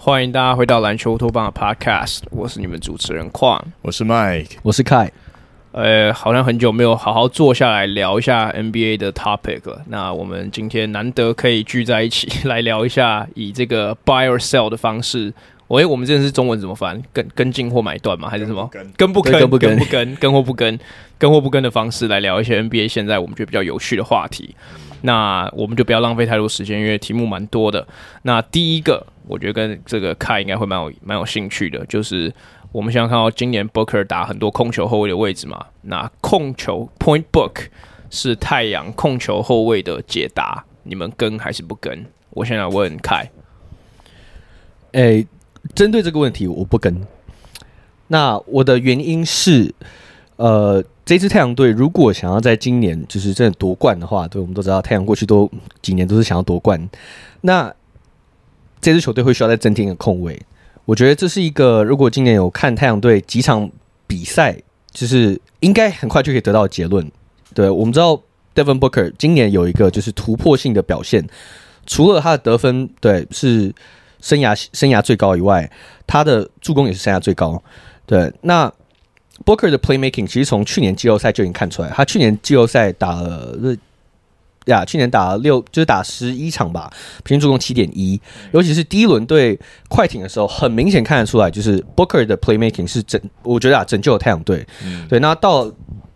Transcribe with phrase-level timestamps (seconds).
[0.00, 5.10] 欢迎大家回到篮球乌托邦的 Podcast，我是你们主持人矿，我是 Mike，我是 Kai。
[5.72, 9.82] 呃，好像很久没有好好坐下来聊一下 NBA 的 topic 了。
[9.88, 15.32] 那我们今天难得可以聚在一起 来聊一下，以这个 buy or sell 的方式。
[15.68, 17.02] 喂，我们这是中文怎么翻？
[17.12, 18.28] 跟跟进或买断吗？
[18.28, 18.68] 还是什么？
[18.96, 19.32] 跟不跟？
[19.38, 19.70] 跟不跟？
[19.70, 20.16] 跟不跟？
[20.16, 20.78] 跟或不跟？
[21.18, 24.54] 跟或不跟的方式来聊一些 NBA 现在我们觉得比较有趣的话题。
[25.02, 27.86] 那我们就不要浪费太多时间，因为题目蛮多的。
[28.22, 32.32] 那第一个，我觉得跟这个凯应该会蛮有蛮有兴趣的，就是
[32.72, 35.66] 我们想要看到今年 Booker 打很多控球后卫的位置嘛。
[35.82, 37.66] 那控球 Point Book
[38.10, 42.06] 是太阳控球后卫的解答，你们跟还是不跟？
[42.30, 43.30] 我现在问凯。
[44.92, 45.26] 诶、欸，
[45.74, 47.00] 针对这个问题，我不跟。
[48.08, 49.74] 那我的原因是，
[50.36, 50.84] 呃。
[51.08, 56.78] 这支太阳队如果想要在今年就是真的夺冠的话，对，我们都知道太阳过去都几年都是想要夺冠。
[57.40, 57.74] 那
[58.78, 60.38] 这支球队会需要再增添一个控卫。
[60.84, 63.70] 我觉得这是一个，如果今年有看太阳队几场
[64.06, 67.10] 比赛，就是应该很快就可以得到结论。
[67.54, 68.20] 对，我们知道
[68.54, 71.26] Devin Booker 今年有一个就是突破性的表现，
[71.86, 73.74] 除了他的得分对是
[74.20, 75.70] 生涯生涯最高以外，
[76.06, 77.62] 他的助攻也是生涯最高。
[78.06, 78.72] 对，那。
[79.46, 83.56] Booker 的 playmaking 其实从去年季后赛就已经看出来，他去年季后赛打了
[84.66, 89.56] 呀，去年打了六就是打十一场吧，平均助攻七点一，尤其是第一轮对
[89.88, 94.66] 快艇的时候，很明显看得出来，就是 Booker 的 playmaking 是拯，我觉得啊拯救了太阳队。
[94.84, 95.72] 嗯、对，那到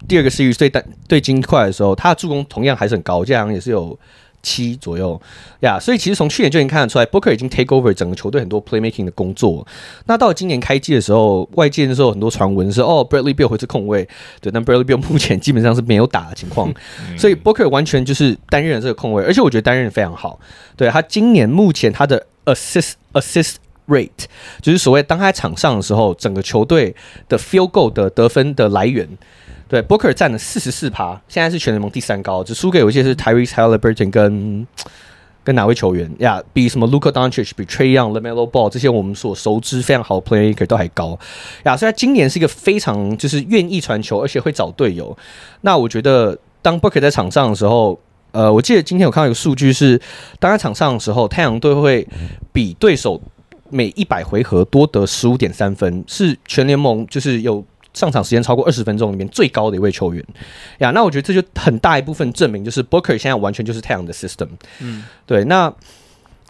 [0.09, 3.97] 第二个世纪对对金块的时候，他的助攻同样还是很高，这样也是有。
[4.43, 5.21] 七左右
[5.61, 9.67] 呀，yeah, 所以其实从去年就已经看得出来，Booker 已经 take over 整个球队很多 playmaking 的工作。
[10.07, 14.09] 那到了今年开季的时候，外界的时候很多传闻是哦，Bradley Beal 会是控卫，
[14.41, 16.73] 对，但 Bradley Beal 目前基本上是没有打的情况，
[17.17, 20.39] 所以 Booker 完全就是担任了这个控卫，而且我觉得担任的非常好。
[20.77, 23.55] 对，他今年目前他的 assist assist
[23.87, 24.09] rate
[24.61, 26.95] 就是所谓当他在场上的时候，整个球队
[27.29, 29.09] 的 field goal 的得分的来源。
[29.73, 34.67] 对，Booker 占了四十四趴，现在是全联盟第三高，只输给有一些是 Tyrese Haliburton 跟
[35.43, 41.19] 跟哪位球员呀比什么 Luka Doncic、比 Trae Young、LaMelo Ball 这些我们所熟知非常好的 Player 都还高
[41.63, 41.75] 呀。
[41.75, 45.17] 所以他今年是一个非常就是愿意传球，而且会找队友。
[45.63, 47.99] 那我觉得当 Booker 在场上的时候，
[48.33, 49.99] 呃，我记得今天我看到一个数据是，
[50.39, 52.07] 当他场上的时候，太阳队会
[52.53, 53.19] 比对手
[53.71, 57.65] 每一百回合多得十五点三分，是全联盟就是有。
[57.95, 60.25] 上场时间超过二十分钟里面最高的一位球员
[60.79, 64.49] 呀，那我觉得这就很大一部分证明，就是 Booker 现在完全就是太阳的 system。
[64.81, 65.73] 嗯，对，那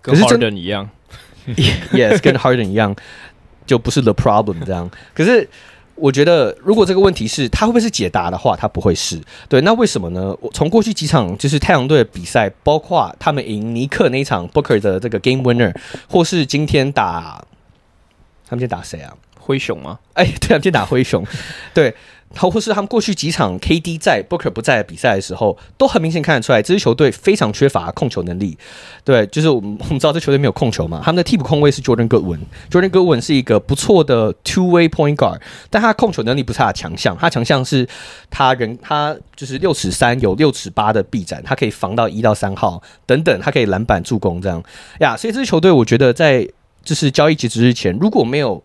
[0.00, 0.88] 跟 Harden 一样，
[1.46, 2.94] Yes，跟 Harden 一样，
[3.66, 4.90] 就不是 the problem 这样。
[5.14, 5.48] 可是
[5.94, 9.20] 我觉得，如果这个问题是他会不会是解答的话，他不会是。
[9.48, 10.36] 对，那为什么呢？
[10.40, 15.74] 我从过去几场就是太阳队的比赛，包括他们赢尼克那一场 Booker 的这个 Game Winner，
[16.08, 17.44] 或是今天打
[18.48, 19.12] 他们今天打谁啊？
[19.44, 19.98] 灰熊吗？
[20.14, 21.24] 哎，对啊，今天打灰熊，
[21.74, 21.94] 对，
[22.34, 28.56] 或是他们过去几场 KD 在 Booker 不在的比赛的时候，都很明显看得出来，这支球队非常缺乏控球能力。
[29.04, 37.86] 对，就是我们 我们知道这球队没有控球嘛，他们的替补控卫是 Jordan Goodwin，Jordan Goodwin 是一个不错的 Two Way Point Guard，但他控球能力不是他的强项，他强项是
[38.30, 44.62] 他人他就是六尺三有六尺八的臂展，他可以防到一到三号等等，他可以篮板助攻这样
[45.00, 45.16] 呀。
[45.16, 46.48] 所以这支球队我觉得在
[46.84, 48.62] 就是交易截止日前如果没有。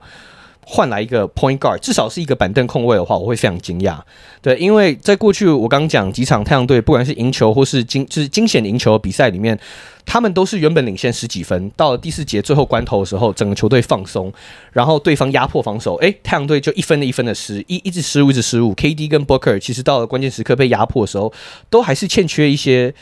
[0.70, 3.98] 换来一个 point guard，至少是一个板凳控卫的话，我会非常惊讶。
[4.42, 9.58] 对，因为在过去我刚讲几场太阳队，不管是赢球或是惊就是惊险赢球的比赛里面，
[10.06, 14.30] 他们都是原本领先十几分，到了第四节最后关头的时候，整个球队放松，
[14.74, 18.76] 然后对方压迫防守，诶，太阳队就一分的一分的失，一一直失误一直失误。
[18.76, 21.32] KD 跟 Booker 其实到了关键时刻被压迫的时候，
[21.70, 22.94] 都还是欠缺一些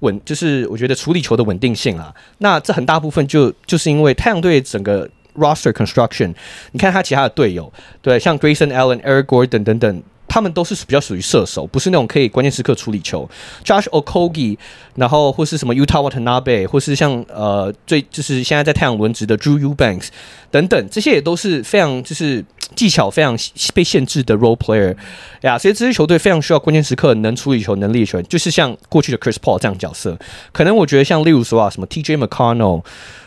[0.00, 2.14] 稳，就是我觉得处理球的稳定性啊。
[2.36, 5.08] 那这很大部分就就是因为太阳队整个。
[5.34, 6.34] Roster construction，
[6.72, 13.28] 你看他其他的队友，对，像 Grayson Allen、Eric Gordon 等等，他们都是比较属于射手，不是那种可以关键时刻处理球。
[13.64, 14.56] Josh Okogie，
[14.94, 20.08] 然后或是什么 Utah Watanabe，或是像呃最就是现在在太阳轮值的 Drew Eubanks
[20.50, 22.44] 等等，这些也都是非常就是
[22.74, 23.36] 技巧非常
[23.74, 24.96] 被限制的 role player
[25.42, 25.58] 呀。
[25.58, 30.18] 所以这支球队非常需要关键时刻能处理球能力的球员，就是像过去的 Chris Paul 这样角色。
[30.52, 32.82] 可能我觉得像例如说啊，什么 TJ McConnell。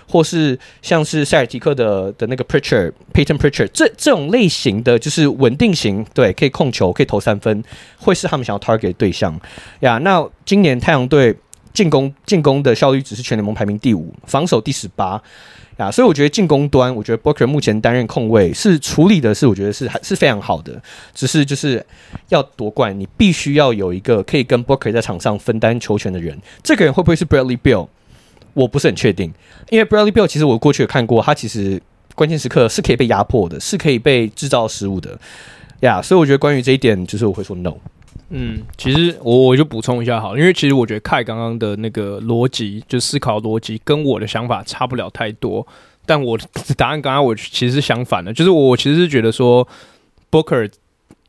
[0.08, 7.64] 或是像是塞尔提克的的那个 Pritchard Payton Pritchard 这这种类型的就是稳定型，对，可以控球，可以投三分，
[7.98, 9.40] 会是他们想要 target 的对象
[9.82, 9.98] 呀。
[9.98, 11.36] 那今年太阳队
[11.74, 15.22] 进攻进攻的效率只是全联盟排名第五，防守第十八
[15.76, 20.82] 啊，所以我觉得进攻端，我觉得 Booker 目前担任控卫是处理的是，我觉得是还是非常好的，
[21.14, 21.86] 只是就是
[22.30, 27.90] 要夺冠，你必须要有一个可以跟 Booker 在场上分担球权的人，这个人会不会是 Bradley Beal？
[28.58, 29.32] 我不是很确定，
[29.70, 31.80] 因为 Bradley Beal 其实我过去有看过，他其实
[32.16, 35.18] 关键时刻是可以被压迫的，是可以被制造失误的
[35.82, 37.76] 呀所以我觉得关于这一点，就是我会说 no。
[38.30, 45.66] 嗯，其实我我就补充一下好，因为其实我觉得 k 刚刚的那个逻辑，就思考逻辑跟我的想法差不了太多。
[46.06, 46.46] 但我的
[46.76, 49.66] 答案刚刚我其实是相反的，就是我其实是觉得说
[50.32, 50.70] ，Booker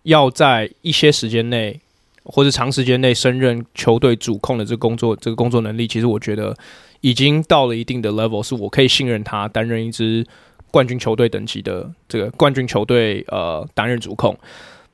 [0.05, 1.81] 要在一些时间内
[2.25, 6.57] 或者长时间内胜任球队主控的这个工作，这个工作能力，其实我觉得
[7.01, 10.27] 已经到了一定的 level，是我可以信任他担任一支
[10.71, 14.37] 冠军球队等级的这个冠军球队呃担任主控。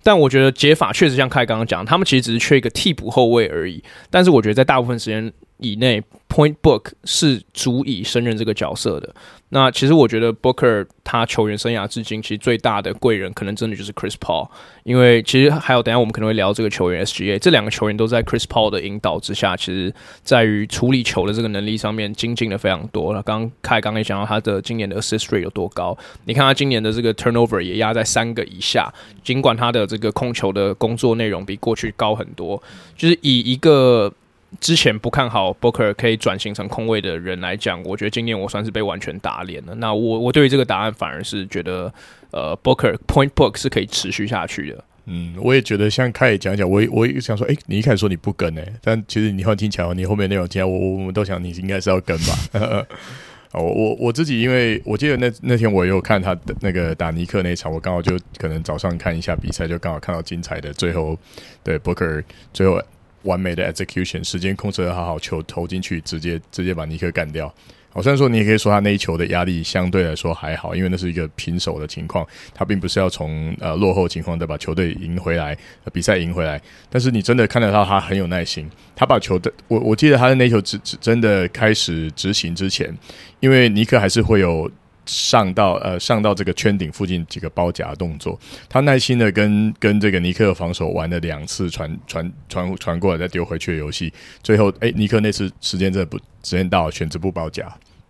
[0.03, 3.83] 但我觉得解法确实像凯刚刚讲，他们其实只是缺一个替补后卫而已。
[4.11, 9.15] 但是我觉得在大部分时间以内，Point Book 是足以胜任这个角色的。
[9.51, 14.49] 那其实我觉得 Booker 他球员生涯至今其实最大的贵人，可能真的就是 Chris Paul。
[14.83, 23.13] 因为其实还有等下我们可能会聊这个球员 SGA，这两个球员都在 Chris Paul 的引导之下，其实在于处理球的这个能力上面精进的非常多。
[23.13, 28.93] 那刚刚凯刚刚也讲到他的今年的 Assist Rate 有多高，你看他今年的这个 Turnover 也压在三个以下，
[29.23, 32.61] 尽管他的这个控球的工作内容比过去高很多，
[32.97, 34.13] 就是以一个。
[34.61, 39.75] 之前不看好 Booker 可以转型成控卫的人来讲，我觉得今年我算是被完全打脸了。
[39.77, 41.93] 那我我对于这个答案反而是觉得，
[42.31, 44.85] 呃，Booker Point Book 是可以持续下去的。
[45.07, 52.87] 嗯，我也觉得像凯讲讲，我我也想说，哎、你一开始说你不跟呢、但其实你换听起来，你后面内容听来，我我们都想你应该是要跟吧。
[53.53, 61.19] 我我我自己，因为我记得那那天我也有看他的那个打尼克那场，我刚好就可能早上看一下比赛，就刚好看到精彩的最后，
[61.63, 62.81] 对 Booker 最后。
[63.25, 67.53] 完美的 execution，时间控制得好好，球投进去，直接直接把尼克干掉。
[67.91, 75.57] 好，虽然说你也可以说他那一球的压力相对来说还好，因为那是一个平手的情况，他并不是要从呃落后情况再把球队赢回来，
[75.93, 76.61] 比赛赢回来。
[76.91, 82.93] 但是你真的看得到他很有耐心，他把球的我我记得他的那球只只真的开始执行之前，
[83.41, 84.71] 因为尼克还是会有。
[85.07, 94.13] 上到呃上到这个圈顶附近几个包夹动作，他耐心的跟跟这个尼克防守玩了两次传传传传过来再丢回去的游戏，
[94.43, 97.67] 最后哎尼克那次时间真的不时间到选择不包夹，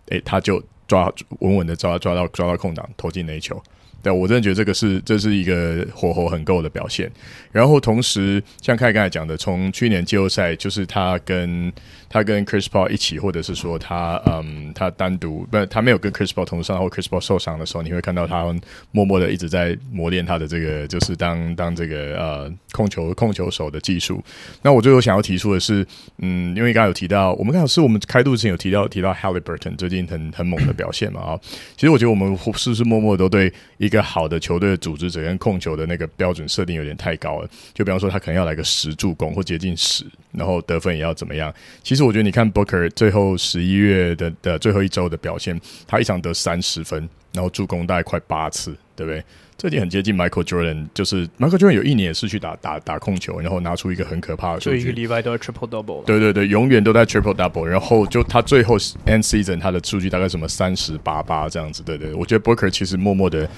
[0.08, 3.62] 哎他就抓稳稳的抓抓到抓到空档投进那一球。
[4.02, 7.10] 对，我真的觉得这个是这是一个火候很够的表现。
[7.50, 11.72] 然后同时，像凯刚才讲的，从去年季后赛，就是他跟
[12.14, 18.44] 他跟 Chris Paul 一起，或者是说他嗯他单独不，他没有跟 Chris Paul 同时上，或 Chris Paul 受伤的时候，你会看到他
[18.92, 24.22] 默默的一直在磨练他的这个，就是当当这个呃控球控球手的技术。
[24.62, 25.84] 那我最后想要提出的是，
[26.18, 31.40] 嗯，因为刚才有提到，我们刚好是我们开度之前有提到提到 Haliburton 最近很很猛的表现嘛啊，
[31.74, 41.52] 其实我觉得我们是不是默默都对一个好的球队的组织者跟控球的那个标准设定有点太高了，就比方说他可能要来个十助攻或接近十，然后得分也要怎么样？
[41.82, 49.22] 其实我觉得你看 Booker 最后十一月的的最后一周的表现，他一场得三十分，然后助攻大概快八次，对不对？
[49.56, 56.04] 这点很接近 Michael Jordan，就是 Michael Jordan 有一年也是去打打打控球，然后拿出一个很可怕的数据，就一个礼拜都在 Triple Double。
[56.04, 58.76] 对对对，永远都在 Triple Double，然后就他最后
[59.06, 63.48] End Season 他的数据大概什么三十八八这样子，对对，我觉得 Booker 其实默默的。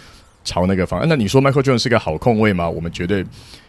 [0.49, 2.71] 朝那个方向，那你说 Michael Jordan 是个好控卫吗？
[2.71, 3.27] 我们绝对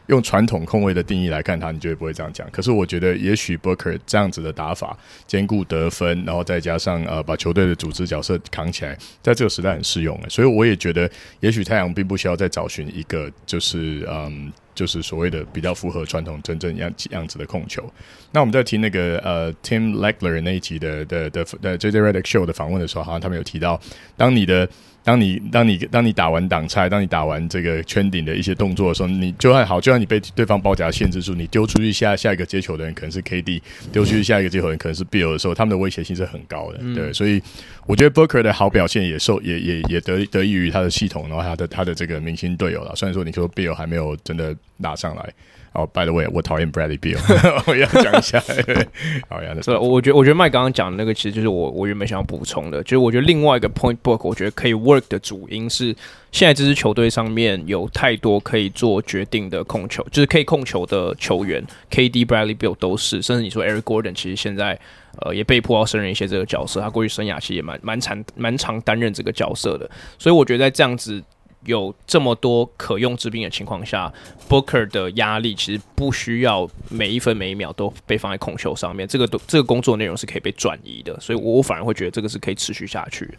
[0.08, 2.50] 用传统控卫的定义来看他，你绝对不会这样讲。
[2.52, 10.20] 可是我觉得，也许 Booker 这样子的打法，兼顾得分，然后再加上呃把球队的组织角色扛起来，在这个时代很适用。
[10.30, 11.10] 所以我也觉得，
[11.40, 17.84] 也许太阳并不需要再找寻一个就是嗯，就是所谓的比较符合传统真正样样子的控球。
[18.32, 23.80] 那我们在听那个呃 Tim Legler 那一集的的的的 JJ Redick Show 的访问的时候，好像他们有提到，
[24.16, 24.68] 当你的
[25.08, 36.80] 当你当你当你打完挡拆，当你打完这个圈顶的一些动作的时候，你就算好，就算你被对方包夹限制住，你丢出去下下一个接球的人可能是 KD，丢出去下一个接球的人可能是 Bill 的时候，他们的威胁性是很高的。
[36.82, 37.42] 嗯、对，所以
[37.86, 42.94] 我觉得 Booker 的好表现也受也也也得得益于他的系统，然后他的他的这个明星队友了。
[42.94, 45.34] 虽然说你说 Bill 还没有真的打上来。
[45.78, 47.20] 哦、oh，By the way，我讨厌 Bradley Beal，
[47.70, 48.44] 我要讲一下。
[49.30, 55.96] 好呀，是，我觉得我觉得麦刚刚讲的那个，其实就是我我原本想要补充的，就是我觉得另外一个 Point Book，我觉得可以 work 的主因是，
[56.32, 64.80] 现在这支球队上面有太多可以做决定的控球，就是可以控球的球员，KD、Bradley Beal 都是，甚至你说 Eric Gordon，其实现在
[65.22, 71.24] 呃也被迫要胜任一些这个角色，他过去生涯其实也蛮蛮长蛮常担任这个角色的，所以我觉得在这样子。
[71.68, 74.12] 有这么多可用之兵的情况下
[74.48, 83.38] ，Booker 的压力其实不需要每一分每一秒都被放在控球上面，这个都这个工作内容是可以被转移的，所以我反而会觉得这个是可以持续下去。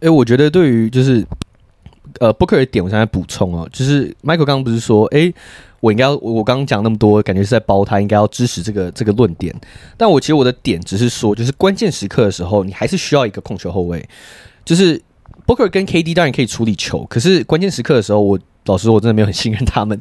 [0.00, 1.22] 哎，我觉得对于就是
[2.18, 5.30] 呃 Booker 的点，我想来补充哦，就是 Michael 刚刚不是说，哎，
[5.80, 9.54] 我应该我刚刚讲那么多，感觉是在包他应该要支持这个这个论点，
[9.98, 14.08] 但我其实我的点只是说，就是关键时刻的时候，你还是需要一个控球后卫，
[14.64, 14.98] 就是。
[15.46, 20.00] Booker 跟 KD 当然可以处理球，可是关键时刻的时候，我老实说，我真的没有很信任他们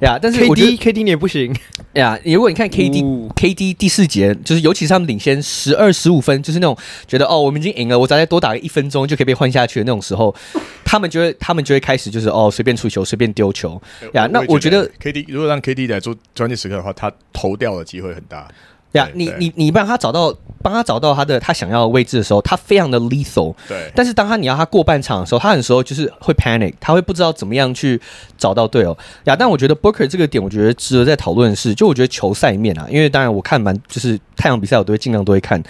[0.00, 0.18] 呀。
[0.20, 1.54] 但是我觉得 KD 你也不行
[1.94, 2.18] 呀。
[2.24, 3.02] 如果你看 KD
[3.34, 6.76] KD 第四节，就是尤其是他们领先十二十五分，就是那种
[7.08, 10.34] 觉得哦，我们已经赢了，我只要再多打个一分钟就可以被换下去的那种时候，
[10.84, 13.80] 他们就会他们就会开始就是哦，随便出球，随便丢球
[14.12, 14.28] 呀。
[14.30, 18.46] 那我觉得 KD 如果让 KD 来做关键时刻的话，他投掉的机会很大。
[18.92, 23.54] 呀，你你你帮他找到，帮他找到他的他想要的位置的时候，他非常的 lethal。
[23.66, 23.90] 对。
[23.94, 28.00] 但是当他你要他过半场的时候，他很多时候就是会 panic，他会不知道怎么样去
[28.36, 28.96] 找到队友。
[29.24, 35.62] 呀，但我觉得 Booker 这个点，我觉得值得在讨论的是，就我觉得球赛面啊，因为当然我看蛮就是太阳比赛，我都会尽量都会看。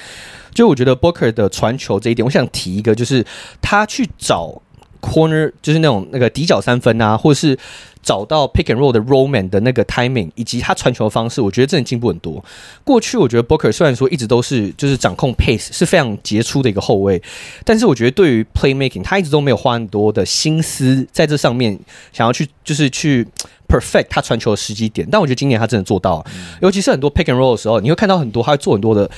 [0.52, 3.25] 就我觉得 Booker 的传球这一点，我想提一个，就是
[3.61, 4.61] 他去找
[5.00, 7.57] corner，就是那种那个底角三分啊，或者是。
[8.03, 12.45] 找到 pick and roll 的 roll man 的那个 timing，以及他传球的方式，我觉得真的进步很多。
[12.83, 17.23] 过去我觉得 Booker 虽然说一直都是就是掌控 pace 是非常杰出的一个后卫，
[17.65, 21.79] 但是我觉得对于 playmaking，他一直都没有花很多的心思在这上面，
[22.13, 23.27] 想要去就是去
[23.69, 25.09] perfect 他传球的时机点。
[25.11, 26.27] 但我觉得今年他真的做到了，
[26.61, 29.09] 尤其是很多 pick and roll 的时候，你会看到很多他会做很多的。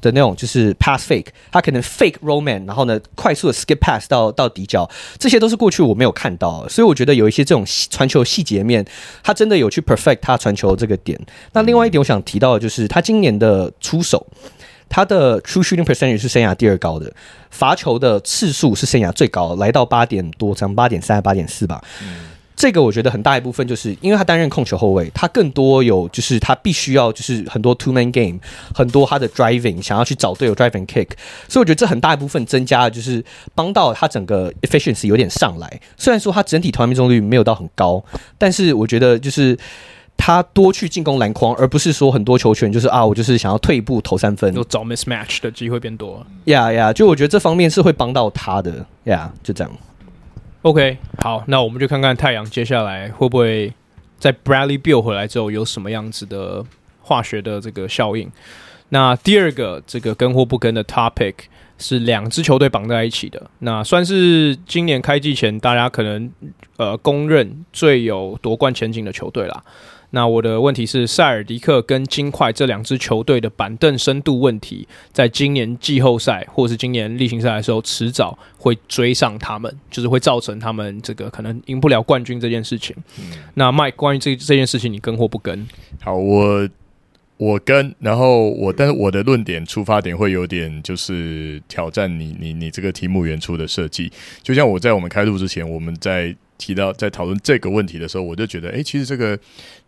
[0.00, 4.88] 的那种就是 pass fake，他可能 fake roman，然后呢，快速的 skip pass 到到底角，
[5.18, 8.84] 这些都是过去我没有看到，所以我觉得有一些这种传球细节面，
[9.22, 11.18] 他真的有去 perfect 他传球这个点。
[11.52, 14.26] 那另外一点我想提到的就是他今年的出手，
[14.88, 17.12] 他的 true shooting percentage 是生涯第二高的，
[17.50, 21.82] 罚球的次数是生涯最高，来到八点多，涨八点三、八点四吧。
[22.58, 28.36] 这个我觉得很大一部分就是因为他担任控球后卫，他更多有就是他必须要就是很多 two man game，
[28.74, 31.06] 很多他的 driving 想要去找队友 driving kick，
[31.48, 33.24] 所以我觉得这很大一部分增加了就是
[33.54, 35.80] 帮到他整个 efficiency 有点上来。
[35.96, 38.04] 虽然说他整体投篮命中率没有到很高，
[38.36, 39.56] 但是我觉得就是
[40.16, 46.26] 他多去进攻篮筐，而不是说很多球权就是啊我就是想要退一步投三分，就找 mismatch 的机会变多。
[46.46, 49.72] 呀呀，就我觉得这方面是会帮到他的呀，yeah, 就这样。
[50.62, 53.72] OK，好，那我们就看看太阳接下来会不会
[54.18, 56.64] 在 Bradley b i l l 回来之后有什么样子的
[57.00, 58.28] 化学的这个效应。
[58.88, 61.34] 那第二个这个跟或不跟的 topic
[61.78, 66.28] 是两支球队绑在一起的，那算是今年开季前大家可能
[66.76, 69.62] 呃公认最有夺冠前景的球队啦。
[70.10, 82.96] 那我的问题是，塞尔迪克跟金块这两支球队的板凳深度问题，在今年季后赛或者是今年例行赛的时候，迟早会追上他们，就是会造成他们这个可能赢不了冠军这件事情。
[83.20, 85.68] 嗯、那 Mike，关于这这件事情，你跟或不跟？
[86.00, 86.66] 好，我
[87.36, 94.10] 我跟，然后我，但是我的论点出发点会有点就是挑战你你你这个题目原初的设计，
[94.42, 96.34] 就像我在我们开录之前，我们在。
[96.58, 99.38] 提到在讨论这个问题的时候，我就觉得，哎，其实这个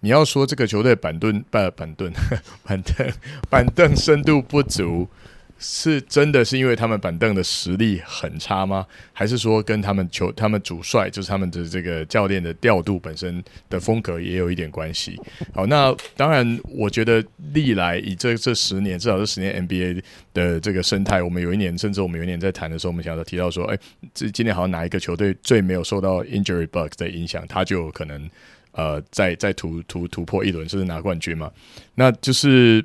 [0.01, 2.11] 你要说这个球队板凳、板板凳、
[2.65, 3.13] 板凳、
[3.51, 5.07] 板凳深度不足。
[5.63, 8.87] 是真的是因为他们板凳的实力很差吗？
[9.13, 15.21] 还是说跟他们球、他们主帅，就是他们的这个教练的调度本身的风格也有一点关系？
[15.53, 20.03] 好，那当然，我觉得历来以这这十年，至少这十年 NBA
[20.33, 23.79] 的这个生态，我们有一年，甚至我们有一年在谈的时候，我们想要提到说，哎，
[24.15, 28.31] 这今年好像哪一个球队最没有受到 injury bug 的影响，他就可能
[28.73, 31.53] 呃，在在突突突破一轮，甚至拿冠军嘛？
[31.97, 32.83] 那就是。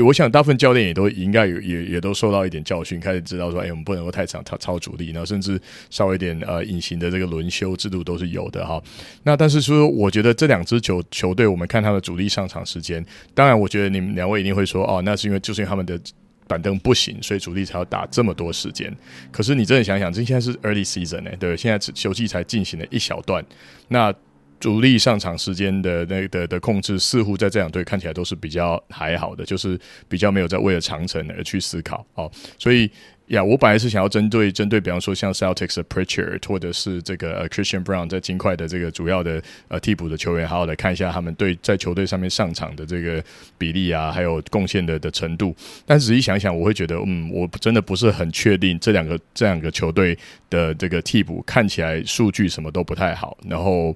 [0.00, 5.60] 我想大部分教练也都应该有，也也都受到一点教训，开始知道说，哎，我们不能够太长超超主力，然后甚至
[5.90, 8.82] 稍微一点呃隐形的这个轮休制度都是有的哈。
[9.22, 15.98] 那但是说，我觉得这两支球球队，我们看他的主力上场时间，当然，我觉得你们两位一定会说，哦，那是因为就是因为他们的
[16.46, 18.94] 板凳不行，所以主力才要打这么多时间。
[19.30, 23.44] 可是你真的想想，这现在是 early season 呢，对，现在球季才进行了一小段，
[23.88, 24.14] 那。
[24.64, 29.78] 主力上场时间的那的的控制，似乎在这两队看起来都是比较还好的，就是
[30.08, 32.32] 比较没有在为了长程而去思考哦。
[32.58, 32.90] 所以
[33.26, 43.22] 呀，我本来是想要针对针对，比方说像 Celtics 的 Pritchard 或者是这个 Christian Brown 在金块的这个主要的呃替补的球员，好好的看一下他们对在球队上面上场的这个
[43.58, 45.54] 比例啊，还有贡献的的程度。
[45.84, 50.16] 但仔细想想，我会觉得，嗯，我真的不是很确定这两个这两个球队
[50.48, 53.94] 的这个替补看起来数据什么都不太好，然后。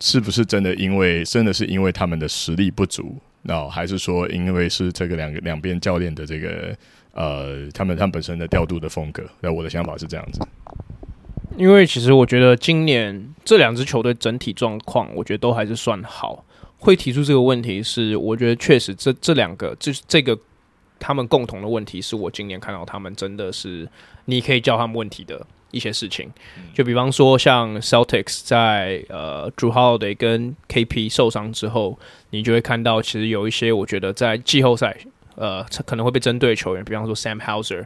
[0.00, 0.74] 是不是真的？
[0.74, 6.76] 因为真的是因为他们的实力不足，那还是说因为是这个两个两边教练的这个
[7.12, 9.24] 呃，他们他们本身的调度的风格？
[9.40, 10.40] 那我的想法是这样子。
[11.56, 16.44] 因为其实我觉得今年这两支球队整体状况，我觉得都还是算好。
[16.78, 20.38] 会提出这个问题是，我觉得确实这这两个就是这个
[20.98, 23.88] 他们共同的问题，是我今年看到他们真的是
[24.26, 26.30] 你可以叫他们问题的一些事情。
[26.74, 31.98] 就比方说像 Celtics 在呃 Drew Holiday 跟 KP 受伤之后，
[32.30, 34.96] 你就会看到其实有一些我觉得在季后赛
[35.36, 37.84] 呃可能会被针对的球员，比方说 Sam Hauser。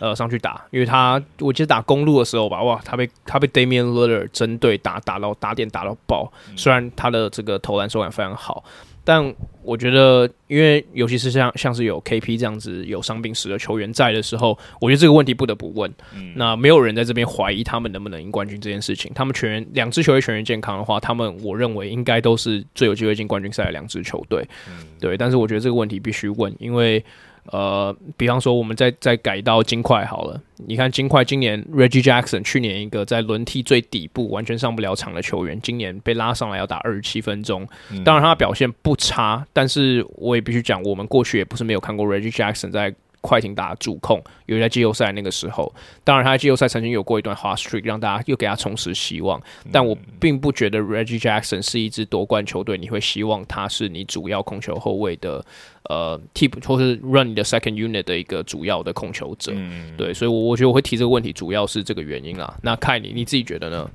[0.00, 8.64] 呃， 上去打，因为他我记得打公路的时候吧，哇，他被他被 Damian Lillard 针对打打到打点打到爆，虽然他的这个投篮手感非常好，
[9.04, 15.92] 但我觉得，因为尤其是像像是有 KP 这样子有伤病史的球员在的时候，我觉得这个问题不得不问。
[16.14, 19.10] 嗯、那没有人在这边怀疑他们能不能赢冠军这件事情。
[19.14, 24.46] 他们全员两支球队全员健康的话，他们我认为应该都是最有机会进冠军赛的两支球队。
[24.68, 27.04] 嗯、对，但是我觉得这个问题必须问，因为。
[27.46, 30.40] 呃，比方说，我们再再改到金块好了。
[30.66, 37.66] 你看金块今年 Reggie Jackson 去年一个在轮替最底部完全上不了场的球员，今年被拉上来要打二十七分钟。
[38.04, 42.94] 当然他表现不差，但是我也必须讲，我们过去也不是没有看过 Reggie Jackson 在。
[43.22, 45.72] 快艇打主控，尤其在季后赛那个时候，
[46.04, 49.40] 当然他在季后赛曾经有过一段 hot streak，让大家又给他重拾希望。
[49.70, 55.42] 但我并不觉得 Reggie Jackson 是一支夺冠球队，你会希望他是你主要控球后卫的
[55.84, 59.52] 呃替补，或是 run 你的 second unit 的一个主要的控球者。
[59.96, 62.52] 对，所以，我我觉得我会提这个问题，主要是这个原因啊。
[62.62, 63.88] 那看你你自己觉得呢？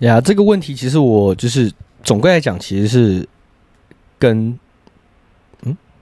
[0.00, 1.72] 呀，这个问题其实我就是
[2.04, 3.26] 总归来讲，其实是
[4.18, 4.58] 跟。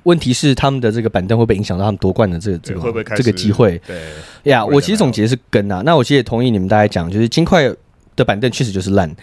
[0.04, 3.78] 问题是他们的这个板凳会不会影响到他们夺冠的这个这个会不会这个机会？
[3.86, 3.96] 对
[4.44, 7.70] 呀，yeah, 我其实总结是跟啊，那我其实也同意你们大家讲，就是金块
[8.16, 9.14] 的板凳确实就是烂。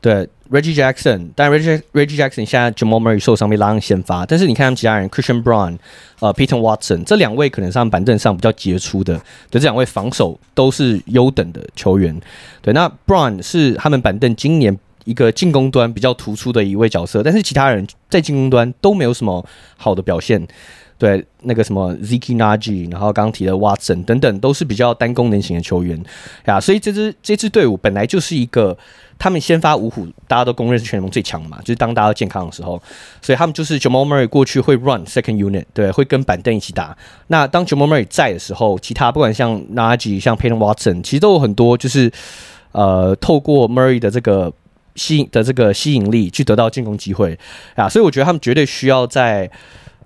[0.00, 5.76] 对，Reggie Jackson，但 Reggie Reggie Jackson 现在 Jamal Murray 受伤被拉上先发，但是你看他们其他人，Christian Braun
[6.20, 12.18] 呃，Peyton Watson 这两位可能是他们板凳上比较杰出的，对，这两位防守都是优等的球员。
[12.62, 14.78] 对，那 Braun 是他们板凳今年。
[15.08, 19.42] 一个进攻端比较突出的一位角色，但是其他人在进攻端都没有什么
[19.78, 20.46] 好的表现。
[20.98, 25.96] 对，那个什么 Zeke Nnaji，然后刚提的 Watson 等等，都是比较单功能型的球员
[26.46, 26.60] 呀。
[26.60, 28.76] 所以这支这支队伍本来就是一个
[29.16, 32.82] 他们先发五虎，大家都公认是全联盟最强的嘛，就是当大家都健康的时候，
[33.22, 36.96] 所以他们就是 Jamal Murray 过去会 run second unit，对，会跟板凳一起打。
[37.28, 42.10] 那当 Jamal Murray 在的时候，其他不管像 Naji 像 Peyton Watson，其实都有很多就是
[42.72, 44.52] 呃，透过 Murray 的这个。
[44.98, 47.38] 吸引的这个吸引力去得到进攻机会。
[47.76, 49.50] 啊，所以我觉得他们绝对需要在，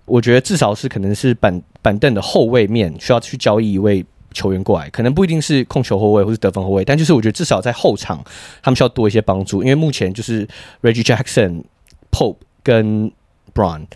[0.05, 8.23] 我觉得至少是可能是板板凳的后卫面需要去交易一位球员过来，可能不一定是控球后卫或是得分后卫，但就是我觉得至少在后场
[8.63, 10.47] 他们需要多一些帮助，因为目前就是
[10.83, 11.63] Reggie Jackson、
[12.11, 13.11] Pope 跟
[13.55, 13.87] Brown，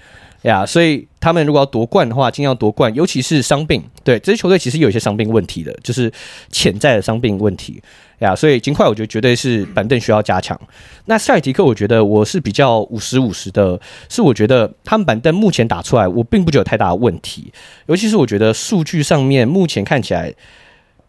[0.43, 6.13] 呀，所以他们如果要夺冠的话，尽量夺冠，尤其是伤病，对这支球队其实有一些伤病问题的，就是
[6.51, 7.83] 潜在的伤病问题。
[8.21, 10.59] 呀，所以金块我觉得绝对是板凳需要加强。
[11.05, 17.53] 那塞提克，我觉得我是比较五十五十的，是我觉得他们板凳目前打出来，我并不觉得有太大的问题。
[17.87, 20.33] 尤其是我觉得数据上面目前看起来，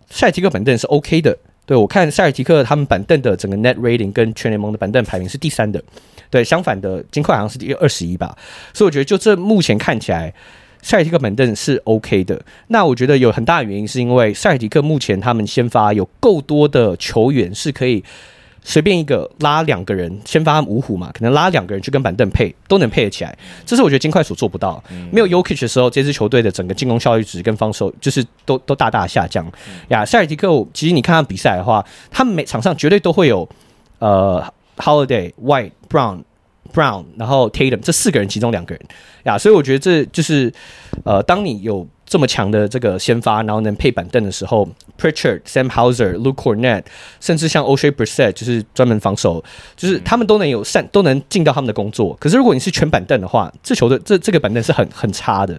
[0.09, 1.37] 塞提克板凳是 OK 的。
[1.67, 5.83] 对，我看塞尔提克他们板凳的整个 Net Rating 跟全联盟的板凳排名是第三的。
[6.31, 8.35] 对，相反的金块好像是第二十一吧。
[8.73, 10.33] 所以我觉得就这目前看起来。
[10.79, 18.01] 塞尔提克板凳是 OK 的，那我觉得有很大的原因是因为塞尔提克目前他们先发有够多的球员是可以
[18.69, 23.33] 随便一个拉两个人先发五虎嘛，可能拉两个人去跟板凳配都能配得起来，
[23.65, 24.83] 这是我觉得金块所做不到。
[25.09, 29.49] 没有 Yokic 的时候，这支球队的整个进攻效率值跟防守就是都都大大下降
[29.87, 30.05] 呀。
[30.05, 33.47] 塞尔提克其实你看他比赛的话，他们每场上绝对都会有
[33.99, 34.43] 呃
[34.75, 36.23] Holiday、White、Brown。
[36.73, 38.85] Brown，然后 Tatum 这四个人其中两个人
[39.23, 40.53] 呀，所以我觉得这就是
[41.05, 44.67] 呃，当你有这么强的这个先发，然后能配板凳的时候
[44.97, 46.83] ，Pritchard、Sam Hauser、Luke Cornett，
[47.19, 49.43] 甚至像 Oshae Brissett 就是专门防守，
[49.75, 52.15] 就是他们都能有善都能尽到他们的工作。
[52.19, 55.53] 可是如果你是全板凳的话，这球的这这个板凳是很很差的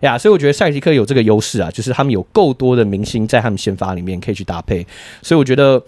[0.00, 4.86] 呀，所以我觉得塞尔提克有这个优势啊，就是他们有够多的明星在他们先发里面可以去搭配，
[5.22, 5.82] 所以我觉得。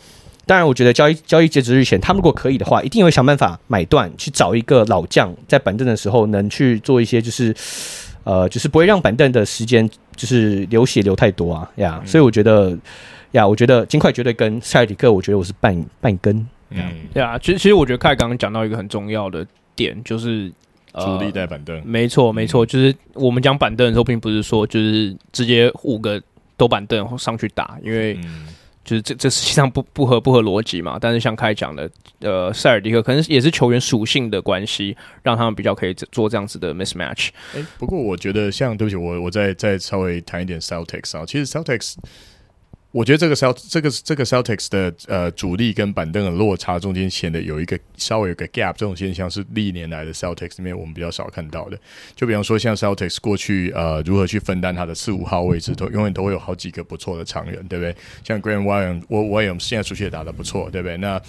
[0.46, 7.54] 当然，我觉得交易交易截止日前，他们如果可以的话，一定会想办法买断，去找一个老将，在板凳的时候能去做一些，就是
[8.24, 12.02] 呃，就是不会让板凳的时间就是流血流太多啊呀。
[12.06, 12.76] 所以我觉得
[13.32, 16.34] 呀，我觉得金块绝对跟塞尔迪克，我觉得我是半半跟。
[16.70, 20.52] 嗯，对啊，其实其实我觉得凯刚刚讲到一个很重要的点，就是
[20.94, 21.82] 主力带板凳。
[21.84, 26.22] 没错，没错，就是我们讲板凳的时候，并不是说就是直接五个
[26.56, 28.18] 都板凳上去打，因为。
[28.90, 37.28] 就是这这实际上不不合不合逻辑嘛，但是像开讲的，呃，塞尔迪克可能也是球员属性的关系，让他们比较可以做这样子的 mismatch。
[37.54, 41.94] 哎，不过我觉得像对不起，我我再再稍微谈一点 Celtics 啊，其实 Celtics
[42.92, 51.78] 我觉得这个 Celt 这个这个 Celtics 的呃主力跟板凳的落差中间显得有一个稍微有个 gap，这种现象是历年来的 Celtics 里面我们比较少看到的。
[52.16, 57.94] 就比方说像 Celtics 过去呃如何去分担他的四五号位置，都永远都会有好几个不错的长人，对不对？
[58.24, 60.96] 像 Grant Williams，我我也现在出去也打得不错，对不对？
[60.96, 61.22] 那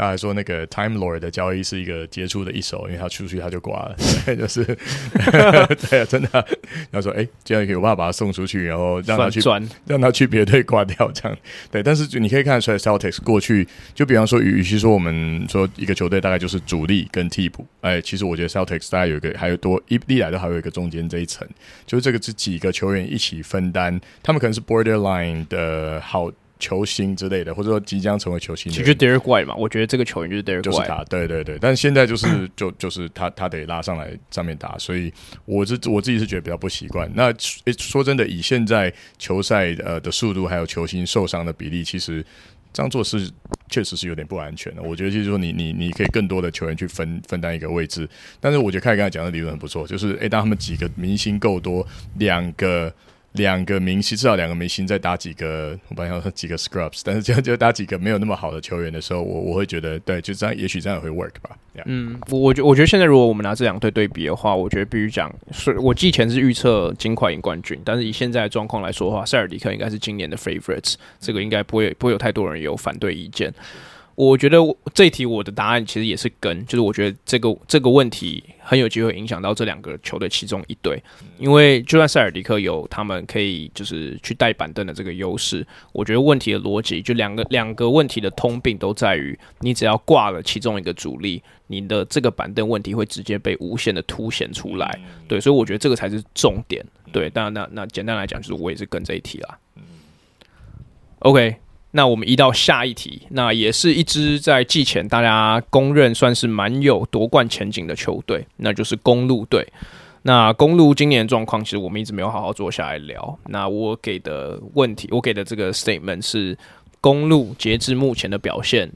[0.00, 4.64] 他还说那个 Time Lord 的交易是一个杰出的一手，因为他出去他就挂了，对， 就是
[5.90, 6.46] 对啊，真的。
[6.90, 9.40] 他说哎，这样可以有办法把他送出去，然后让他去
[9.84, 10.64] 让他去别队。
[10.70, 11.36] 挂掉这样，
[11.68, 21.44] 对，但是就你可以看得出来，Celtics 过去就比方说，与其说我们说一个球队大概就是主力跟替补，哎，其实我觉得 Celtics 大概有一个还有多一历来都还有一个中间这一层，
[21.86, 26.30] 就是这个这几个球员一起分担，他们可能是 borderline 的好。
[26.60, 31.58] 球星之类的，或者说即将成为球星，其实 Derek White 嘛，我觉得这个球员就是 Derek White， 就是他，对对对。
[31.60, 35.12] 但是现在就是就就是他他得拉上来上面打，所以
[35.46, 37.10] 我是我自己是觉得比较不习惯。
[37.14, 37.34] 那
[37.78, 42.24] 说真的，以现在球赛呃的速度，还有球星受伤的比例，其实
[42.72, 43.28] 这样做是
[43.70, 44.82] 确实是有点不安全的。
[44.82, 51.86] 我觉得就是说你，你你你可以更多的球员去分分担一个位置，但是我觉得凯刚才讲的理论很不错，就是诶，当他们几个明星够多，
[52.18, 52.92] 两个。
[53.32, 61.56] 两个明星，至少两个明星再打几个，我本来要说几个 scrubs，但是就就打几个没有那么好的球员的时候，我我会觉得对，就这样，也许这样也会 work 吧。
[61.76, 61.82] Yeah.
[61.86, 73.54] 嗯，我我觉我觉得现在如果我们拿这两队对比的话，我觉得必须讲，是我之前是预测金块赢冠军，但是以现在的状况来说的话，塞尔迪克应该是今年的 favorites，这个应该不会不会有太多人有反对意见。
[74.16, 74.58] 我觉得
[74.92, 81.02] 这题我的答案其实也是跟，就是我觉得这个这个问题很有机会影响到这两个球队其中一队，
[81.38, 99.58] 因为就算塞尔迪克有他们可以就是去带板凳的这个优势，我觉得问题的逻辑就两个两个问题的通病都在于，你只要挂了其中一个主力，你的这个板凳问题会直接被无限的凸显出来，对，所以我觉得这个才是重点，对，当然那那简单来讲就是我也是跟这一题啦
[101.18, 101.56] ，OK。
[101.92, 109.66] 那我们移到下一题，那也是一支在季前大家公认算是蛮有夺冠前景的球队，那就是公路队。
[110.22, 113.38] 那公路今年状况，其实我们一直没有好好坐下来聊。
[113.46, 116.56] 那我给的问题，我给的这个 statement 是，
[117.00, 118.92] 公路截至目前的表现，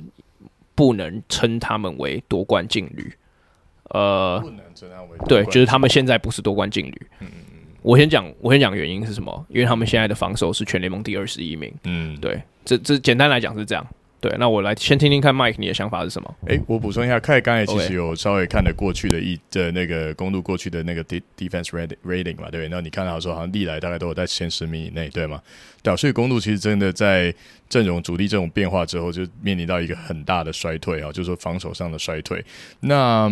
[0.75, 3.13] 不能称他们为夺冠劲旅。
[3.91, 7.07] 呃，不能称他为对，就是他们现在不是夺冠劲旅。
[7.21, 7.29] 嗯。
[7.85, 9.47] 我先讲，我先讲原因是什么？
[9.51, 11.71] 因为他们现在的防守是全联盟第二十一名。
[11.85, 13.87] 嗯，对，这这简单来讲是这样。
[14.23, 16.35] 对，那我来先听听看，Mike，你的想法是什么？
[16.47, 22.69] 诶、欸，我补充一下，凯刚才其实有稍微看了过去的一的那个公路过去的那个 defense rating 嘛，对不对？
[22.71, 25.43] 那你看到说好像历来大概都有在前十名以内，对吗？
[25.83, 27.35] 对啊，所以公路其实真的在
[27.69, 32.45] 阵容主力这种变化之后，就面临到一个很大的衰退啊，就是说防守上的衰退。
[32.81, 33.31] 那、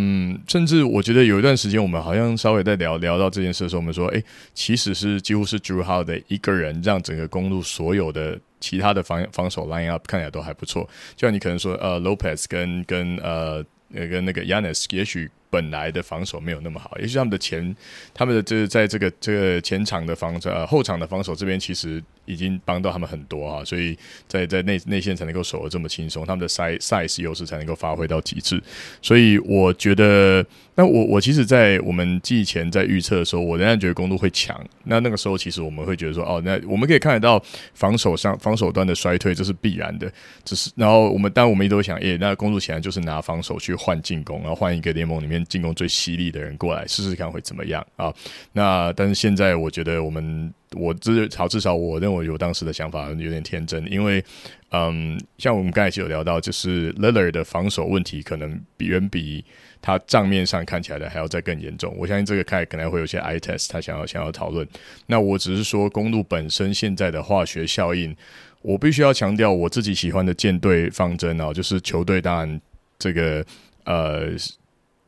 [0.48, 4.22] 甚至我觉得有一段时间，我们好像稍微在聊聊到这件事的时候，我们说，诶、
[4.54, 8.38] 其实是几乎是 Jrue Holiday 一个人让整个公路所有的。
[8.62, 13.60] 其他的防防守 line up 看起来都还不错，就像你可能说，呃，Lopez 跟跟呃
[13.92, 17.76] 跟那个 Yanis，也许本来的防守没有那么好，也许他们的前
[18.14, 22.02] 他们的就是在这个这个前场的防守呃后场的防守这边其实。
[22.24, 28.62] 已经帮到他们很多啊，所以在在内内线才能够守得这么轻松，他们的 size size 优势才能够发挥到极致。
[29.02, 34.56] 所以我觉得，那我我其实，在我们季前在预测的时候，我仍然觉得公路会强。
[34.84, 37.42] 那那个时候，其实我们会觉得说，哦，那我们可以看得到
[37.74, 40.10] 防守上防守端的衰退，这是必然的。
[40.44, 48.12] 只是然后我们，当我们一直都想，诶，那公路显然就是拿防守去换进攻，然后换一个联盟里面进攻最犀利的人过来试试看会怎么样啊？
[48.52, 50.52] 那但是现在，我觉得我们。
[50.74, 54.24] 我至少至少我认为有当时的想法有点天真，因为
[54.70, 59.44] 嗯，像我们刚才就有聊到，就是 Lily 的防守问题可能远比
[59.82, 61.94] 他账面上看起来的还要再更严重。
[61.98, 64.66] 我相信这个开可能会有些 ITAS 他想要想要讨论。
[65.06, 68.16] 那我只是说公路本身现在的化学效应，
[68.62, 72.60] 我必须要强调我自己喜欢的舰队方针啊，就是球队当然
[72.98, 73.44] 这个
[73.84, 74.30] 呃。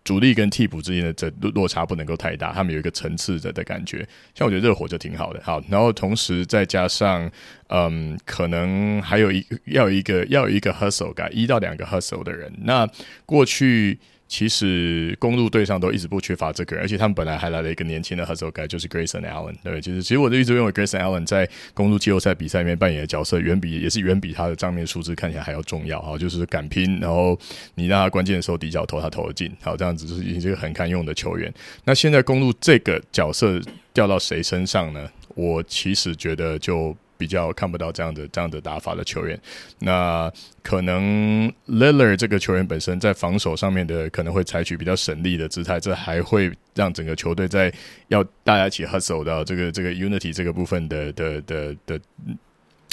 [0.04, 4.06] 主力跟替补之间的这落差不能够太大，他们有一个层次的的感觉。
[4.34, 7.30] 像我觉得热火就挺好的，好，然后同时再加上，
[7.68, 12.52] 嗯，可能还有一要有一个要有一个 hustle 感，一到两个 hustle 的人。
[12.62, 12.88] 那
[13.26, 13.98] 过去。
[14.26, 19.54] 其实公路队上都一直不缺乏这个人，而且他们本来还来了一个年轻的 hustle guy，就是 Grayson Allen。
[19.62, 26.18] 对，就是其实我就一直认为 Grayson Allen 在公路季后赛比赛里面扮演的角色，远比也是远比他的账面数字看起来还要重要哈。
[26.18, 27.38] 就是敢拼，然后
[27.74, 31.52] 你让他关键的时候底角投，他投得进，好这样子就是一个很堪用的球员。
[31.84, 33.60] 那现在公路这个角色
[33.92, 35.08] 掉到谁身上呢？
[35.34, 36.96] 我其实觉得就。
[37.24, 39.40] 比较看不到这样的这样的打法的球员，
[39.78, 40.30] 那
[40.62, 47.72] 可能 Lillard 这个球员本身在防守上面的可能会采取比较省力的姿态，这还会让整个球队在
[48.08, 51.98] 要大家一起 hustle 到这个这个 unity 这个部分的的的的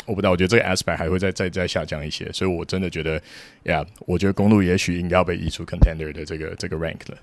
[0.06, 3.22] 我不知道，我觉得这个 aspect 还会再再再下降一些，所以我真的觉得
[3.64, 7.18] 呀，yeah, 我觉得公路也许应该要被移出 contender 的这个这个 rank 了。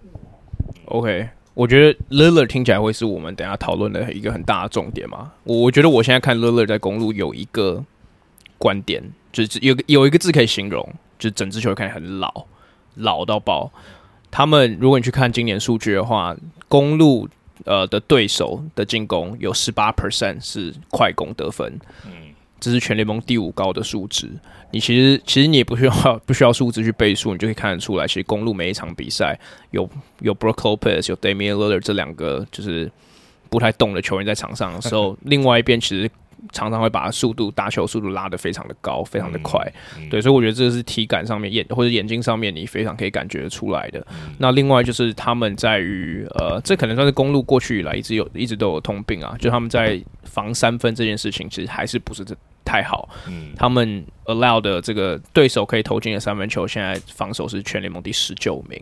[0.84, 1.26] OK，
[1.58, 5.32] 我觉得 Lillard 听起来会是我们等下讨论的一个很大的重点嘛。
[5.42, 7.84] 我我觉得我现在看 Lillard 在公路有一个
[8.58, 12.46] 观点，就是有有一个字可以形容，就是整支球看起来很老，
[12.94, 13.72] 老到爆。
[14.30, 16.36] 他们如果你去看今年数据的话，
[16.68, 17.28] 公路
[17.64, 24.30] 呃的对手的进攻有十八 percent 是快攻得分，嗯，这是全联盟第五高的数值。
[24.70, 29.38] 你其实其实你也不需要不需要数字去背书，你就可以看得出来，其实公路每一场比赛
[29.70, 29.88] 有
[30.20, 32.90] 有 Brook Lopez 有 Damian Lillard 这两个就是
[33.48, 36.10] 不太动的球员在场上的时候， 另外一边其实。
[36.52, 39.60] 常常会把速度打球速度拉得非常的高，非常的快，
[40.08, 43.98] 对，所以我觉得这是体感上面眼或者眼睛上面你非常可以感觉得出来的。
[44.12, 52.36] 嗯、那另外就是他们在于呃，这可能算是公路过去以来一直有一直都有通病啊，就他们在防三分这件事情其实还是不是这。
[52.68, 58.78] 太好，嗯，他们 allow 的这个对手可以投进的三分球，现在防守是全联盟第十九名。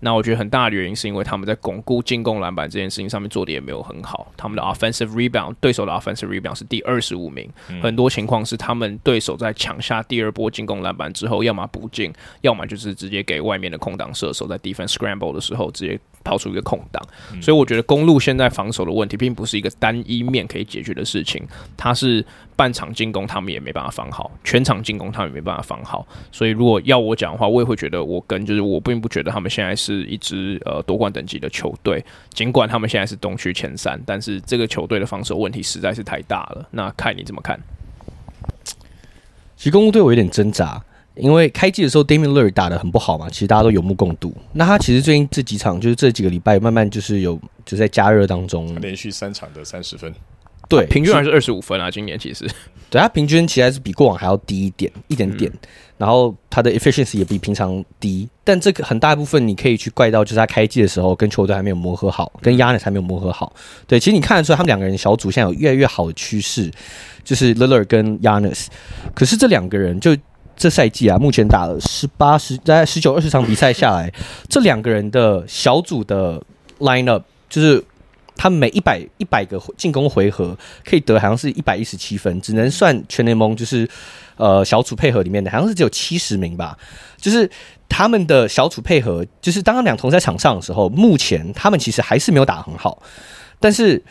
[0.00, 4.30] 那我觉得很大的原因是因为他们在巩固进攻篮板这件事情上面做的也没有很好。
[4.36, 15.98] 他们的 offensive rebound 对手的 offensive rebound 是第二十五名，嗯、很多情况是他们对手在抢下第二波进攻篮板之后，要么不进，要么就是直接给外面的空档射手在 defense scramble 的时候直接。
[16.22, 17.02] 抛出一个空档，
[17.40, 21.42] 所以我觉得公路现在防守的问题并不是一个单一面可以解决的事情，
[21.78, 22.22] 它是
[22.60, 26.06] 半场进攻他们也没办法防好，全场进攻他们也没办法防好。
[26.30, 36.68] 所以如果要我讲的话，我也会觉得我跟就是我并不觉得他们现在是一支呃夺冠等级的球队，尽管他们现在是东区前三，但是这个球队的防守问题实在是太大了。
[36.72, 37.58] 那看你怎么看？
[39.56, 40.84] 其实公路队我有点挣扎。
[41.16, 44.32] 因为开季的时候，Damian Lillard 打的很不好嘛，其实大家都有目共睹。
[44.52, 50.14] 那他其实最近这几场，就是这几个礼拜，慢慢就是有就在加热当中，连续三场的三十分，
[50.70, 51.90] 对，平均还是二十五分啊。
[51.90, 52.48] 今年其实，
[52.88, 55.50] 对他平均其实还是比过往还要低一点，一点点。
[55.50, 55.58] 嗯、
[55.98, 63.52] 然后他的 efficiency 也比平常低，但这个很大一部分你可以去怪到，就是他开季的时候跟球队还没有磨合好，跟 Giannis 还没有磨合好。
[63.86, 66.70] 对，其实你看得出来，他们两个人小组现在有越来越好的趋势，
[67.24, 68.66] 就是 Lillard 跟 Giannis。
[69.14, 70.16] 可是这两个人就。
[70.56, 74.12] 这赛季啊，目前打了十八十，大概十九二十场比赛下来，
[74.46, 76.38] 这两个人的小组的
[76.80, 77.82] lineup 就是
[78.40, 83.86] 他每一百一百个进攻回合可以得好像是一百一十七分，只能算全联盟就是
[84.36, 86.74] 呃小组配合里面的，好像是只有七十名吧。
[87.18, 87.48] 就是
[87.86, 93.02] 他们的小组配合，就是当两同在场上的时候，目前他们其实还是没有打很好，
[93.60, 94.02] 但是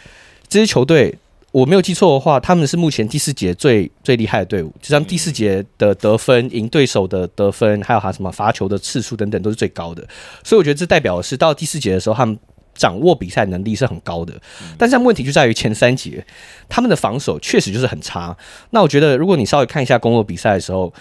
[0.47, 1.17] 这支球队。
[1.51, 10.07] 我没有记错的话，他们是目前第四节最最厉害的队伍，就像第四节的得分、赢对手的得分，还有他什么罚球的次数等等都是最高的。
[10.43, 12.37] 所以我觉得这代表的是到第四节的时候，他们
[12.79, 14.33] 掌握比赛能力是很高的。
[14.77, 16.25] 但是问题就在于前三节
[16.67, 18.35] 他们的防守确实就是很差。
[18.71, 20.93] 那我觉得如果你稍微看一下公路比赛的时候，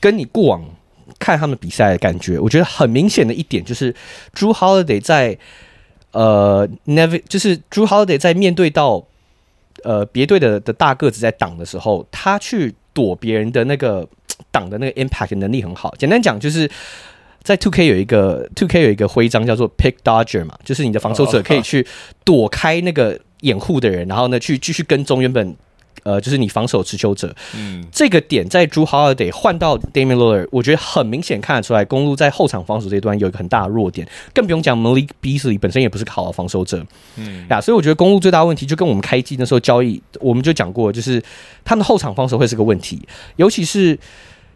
[0.00, 0.62] 跟你过往
[1.18, 3.94] 看他们比赛的感觉，我觉得很明显的一点就是
[4.34, 5.38] Jrue Holiday 在
[6.12, 9.06] 呃 Never 就是 Jrue Holiday 在面对到。
[9.82, 14.06] 呃，别队的的大个子在挡的时候，他去躲别人的那个
[14.50, 15.94] 挡的那个 impact 能力很好。
[15.96, 16.70] 简单讲，就是
[17.42, 21.86] 在 Two K 有一个 Two K 有一个徽章叫做 Pick Dodger 嘛，就是你的防守者可以去
[22.24, 25.56] 躲开那个掩护的人，然后呢去继续跟踪原本。
[26.02, 36.82] 呃，就是你防守持球者，嗯，这个点在 Jrue Holiday 换到 Damian Lillard，我觉得很明显看得出来，公路在后场防守这一端有一个很大的弱点，更不用讲 Malik Beasley 本身也不是个好的防守者，
[37.16, 37.46] 嗯。
[37.50, 41.22] 呀，所以我觉得公路最大的问题就跟我们开机那时候交易，我们就讲过，就是
[41.66, 43.98] 他们后场防守会是个问题，尤其是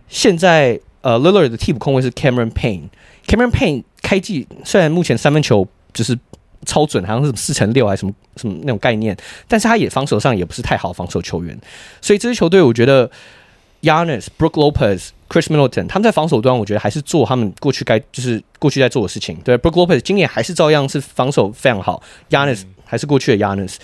[0.08, 6.18] 现在呃 Lillard 的替补控卫是 Cameron Payne，Cameron Payne 开季虽然目前三分球就是。
[6.66, 9.14] 超准，好像是四乘六还是什么什么那种概念，
[9.46, 11.54] 但是他也防守上也不是太好防守球员，
[12.00, 13.06] 所以这支球队我觉得
[13.82, 19.36] Giannis、Brook Lopez、Chris Middleton 他们在防守端，我觉得还是做他们过去该就是过去在做的事情。
[19.44, 23.74] 对，Brook Lopez 今年还是照样是防守非常好，Giannis 还是过去的 Giannis，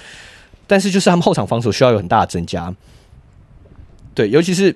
[0.66, 2.74] 但是就是他们后场防守需要有很大的增加。
[4.14, 4.74] 对，尤其是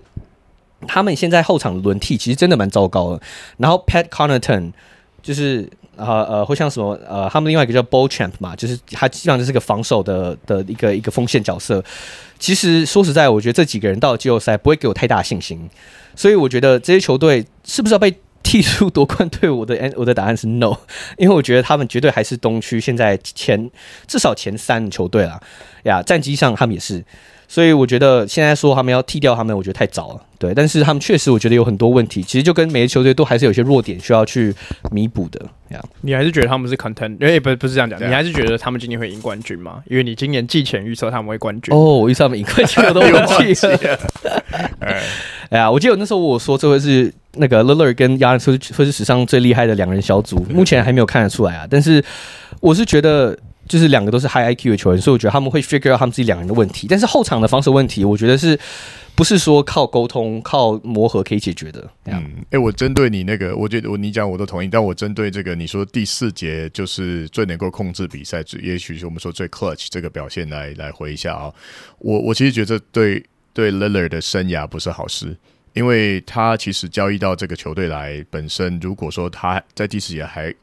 [0.86, 3.22] 他们现在后场轮替其实真的蛮糟糕的。
[3.58, 4.72] 然后 Pat Connaughton
[5.22, 5.68] 就是。
[5.96, 11.84] 呃呃，会像什么呃，他们另外一个叫 Beauchamp 嘛，就是他基本上就是个防守的的一个一个锋线角色。
[12.36, 15.70] 其实说实在，我觉得这几个人到了季后赛不会给我太大信心，
[16.16, 19.64] 所以我觉得这些球队是不是要被踢出夺冠队伍？
[19.64, 20.76] 的我的答案是 No，
[21.16, 23.70] 因为我觉得他们绝对还是东区现在前
[24.08, 25.40] 至少前三球队了
[25.84, 27.04] 呀，战绩上他们也是。
[27.54, 30.20] 所以我觉得现在说他们要剃掉他们，我觉得太早了。
[30.40, 34.52] 对，但是他们确实我觉得有很多问题，其实就跟每个球队都还是有些弱点需要去
[34.90, 35.40] 弥补的。
[36.00, 37.16] 你还是觉得他们是 content？
[37.24, 39.80] 哎，不，不是这样讲，你还是觉得他们今年会赢冠军吗？
[39.88, 41.72] 因为你今年季前预测他们会冠军。
[41.78, 43.98] 哦，我预测他们赢冠军，我都忘记了。
[45.50, 51.64] 哎呀，我记得我那时候我说这会是那个 Lillard 跟 Giannis 会是史上最厉害的两人小组，目前还没有看得出来啊。
[51.70, 52.04] 但是
[52.58, 53.38] 我是觉得。
[53.68, 56.86] 就是两个都是 high IQ 的球员，所以我觉得他们会 figure out 他们自己两人的问题。
[56.88, 58.58] 但是后场的防守问题，我觉得是
[59.14, 61.90] 不是说靠沟通、靠磨合可以解决的？
[62.06, 64.68] 嗯，哎、我针对你那个，我觉得我你讲我都同意。
[64.68, 71.52] 但我针对这个，你说第四节就是最能够控制比赛，也许是我们说最 clutch 这个表现来来回一下啊。
[71.98, 75.36] 我我其实觉得对对 Lillard 的生涯不是好事。
[75.74, 80.54] 因为他其实交易到这个球队来，本身如果说他在第四节还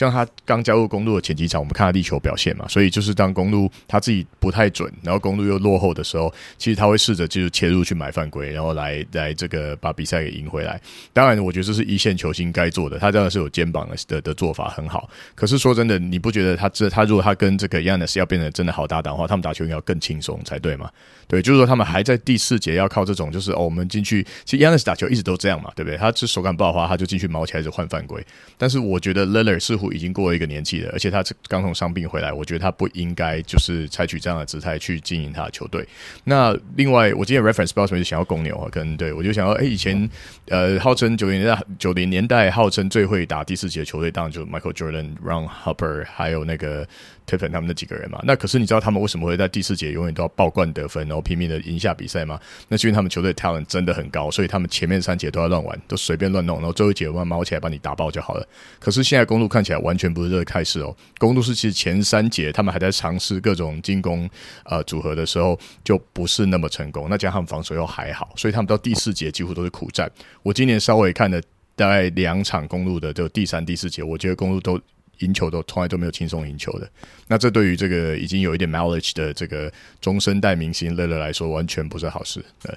[0.00, 10.80] 像他刚加入公路的前几场，我们看他地球表现嘛，所以就是当公路他自己不太准，然后公路又落后的时候，其实他会试着就是切入去买犯规，然后来来这个把比赛给赢回来。
[11.12, 15.06] 当然，我觉得这是一线球星该做的，他真的是有肩膀的的的做法很好。
[15.34, 20.90] 可是说真的，你不觉得他这他如果他跟这个 Yanis 要变成真的好搭档的话，他们打球应该要更轻松才对嘛？
[21.28, 25.98] 对，就是说他们还在第四节要靠这种，就是哦，我们进去其实 Yanis 打球一直都这样嘛，对不对？
[25.98, 28.24] 他是手感不好的话，他就进去毛起来就换犯规。
[28.56, 35.86] 但是我觉得 Lillard 似乎已经过了一个年纪了，而且他刚从伤病回来，我觉得他不应该就是采取这样的姿态去经营他的球队。
[36.24, 40.08] 那另外，我今天 reference 不知道什么就想要公牛啊，可能对我就想要，哎，以前
[40.48, 46.86] 呃，号称九零年代九零年代号称最会打第四节的球队，当然就 Michael Jordan、Ron Harper，还有那个。
[47.26, 52.40] Pippen 他们那几个人嘛，那可是你知道他们为什么会在第四节永远都要爆冠得分，然后拼命的赢下比赛吗？
[52.66, 58.44] 那是因为他们球队 talent 真的很高，所以他们前面三节都要乱玩，都随便乱弄，然后最后一节慢慢毛起来把你打爆就好了。
[58.80, 64.28] 可是现在公路看起来完全不是这个态势哦，公路是其实前三节他们还在尝试各种进攻
[64.64, 70.10] 呃组合的时候就不是那么成功，那加上他们防守又还好，所以他们到第四节几乎都是苦战。
[70.42, 71.40] 我今年稍微看了
[71.76, 74.80] 大概两场公路的，就第三、第四节，我觉得公路都。
[75.20, 76.90] 赢球都从来都没有轻松赢球的，
[77.28, 82.42] 那这对于这个已经有一点 mileage 的这个中生代明星乐乐来说，完全不是好事。
[82.62, 82.74] 对。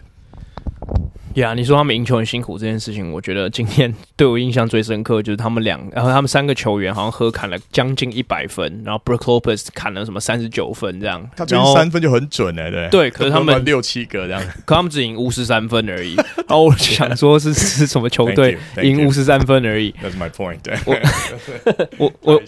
[1.35, 12.89] 呀，yeah, 你说他们赢球很辛苦这件事情，我觉得今天 对我印象最深刻就是他们两，然后他们三个球员好像合砍了将近一百分，然后 Brook Lopez 砍了什么三十九分这样，他就是三分就很准哎、欸，对。
[12.89, 20.77] 对，可是他们六七个这样， 可他们只赢五十三分而已，然后我就想说是是什么球队 赢五十三分而已，That's my point，对，
[21.97, 22.41] 我我我。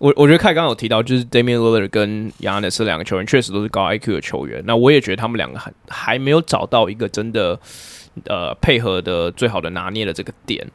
[0.00, 4.62] 我我觉得凯刚刚有提到，就是 Damian Lillard 跟 Yannis 这两个球员确实都是高 IQ 的球员。
[4.66, 7.60] 那我也觉得他们两个还还没有找到一个真的
[8.24, 10.66] 呃配合的最好的拿捏的这个点。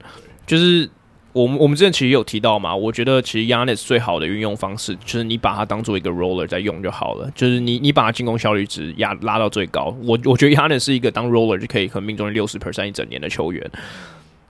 [0.46, 0.88] 就是
[1.34, 7.28] 我们我们之前其实有提到嘛，我觉得其实 Yannis 最好的运用方式就是你把它当做一个 roller 在用就好了。
[7.34, 9.86] 就是你你把它进攻效率值压拉到最高。
[10.04, 13.72] 我我觉得 Yannis 是一个当 roller 就可以可命中率六十 percent 一整年的球员。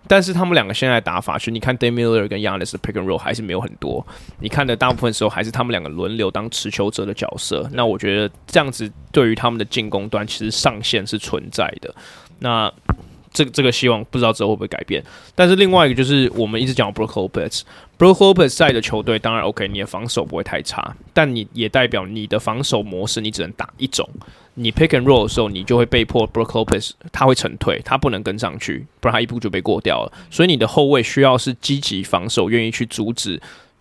[0.08, 4.06] 但是他们两个现在的打法，其实你看 Damian Lillard 跟 Giannis 的 pick and roll 还是没有很多。
[4.40, 7.70] 你看的大部分时候还是他们两个轮流当持球者的角色。
[7.74, 11.94] 那我觉得这样子对于他们的进攻端其实上限是存在的。
[12.40, 12.72] 那
[13.34, 15.04] 这个这个希望不知道之后会不会改变。
[15.34, 24.08] 但是另外一个就是我们一直讲 Brook Lopez，Brook Lopez 在的球队当然 OK，你的防守不会太差，但你也代表你的防守模式你只能打一种。
[24.56, 30.12] 你 pick and roll 的时候，你就会被迫 Brook Lopez 他会沉退，他不能跟上去，不然他一步就被过掉了。
[30.32, 33.40] 所以你的后卫需要是积极防守，愿意去阻止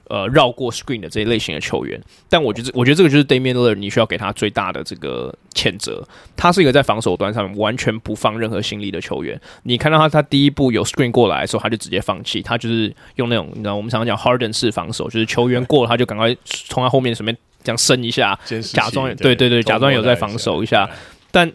[0.08, 2.00] 呃绕过 screen 的这一类型的球员。
[2.28, 6.06] 但我觉得，我觉得这个就是 Damian Lillard 你需要给他最大的这个谴责。
[6.37, 9.40] 他是一个在防守端上面完全不放任何心力的球员。
[9.62, 17.37] 你看到他，他第一步有 screen 过来的时候，他就直接放弃，他就是用那种你知道我们常常讲 Harden 式防守，就是球员过了他就赶快从他后面随便。
[17.64, 18.38] 这样伸一下，
[18.72, 20.88] 假装对对对，假装有在防守一下，
[21.33, 21.50] 但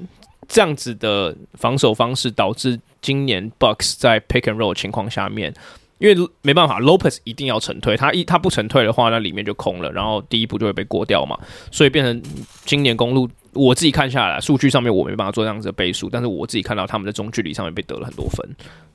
[0.47, 5.53] 这样子的防守方式导致今年 Bucks 在 pick and roll 情况下面，
[5.99, 11.37] 因为没办法，Lopez 一定要沉退，他一他不沉退的话，那里面就空了，然后第一步就会被过掉嘛，
[11.71, 12.21] 所以变成
[12.65, 18.43] 今年公路，我自己看下来，数据上面我没办法做这样子的倍数，但是我自己看到他们在中距离上面被得了很多分，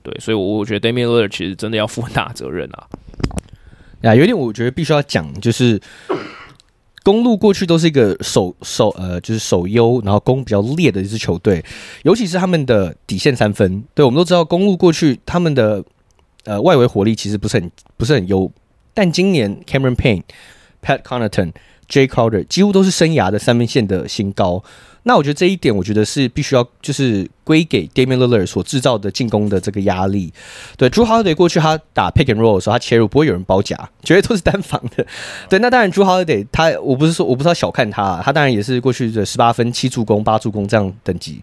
[0.03, 2.89] 对，所以我我觉得 Damian Lillard 其实真的要负很大责任啊。
[4.03, 5.81] 呀，有点我觉得必须要讲，就是。
[7.05, 11.63] 公路过去都是一个守守呃，就是守优，然后攻比较劣的一支球队，
[12.03, 13.85] 尤其是他们的底线三分。
[13.95, 15.85] 对，我们都知道，公路过去他们的
[16.45, 18.51] 呃外围火力其实不是很不是很优，
[18.95, 20.23] 但今年 Cameron Payne、
[20.83, 21.53] Pat Connaughton、
[21.89, 24.65] Jay Crowder 几乎都是生涯的三分线的新高。
[25.07, 30.33] 那我觉得这一点，我觉得是必须要就是归给 Damian Lillard 所制造的进攻的这个压力。
[30.77, 35.07] 对朱豪德过去他打 Pick and Roll 的时候，他切入不会有人包夹，绝对都是单防的。
[35.49, 41.41] 对，那当然朱豪德他，我不是说我不知道小看他，他当然也是过去的十八分、七助攻、八助攻这样等级。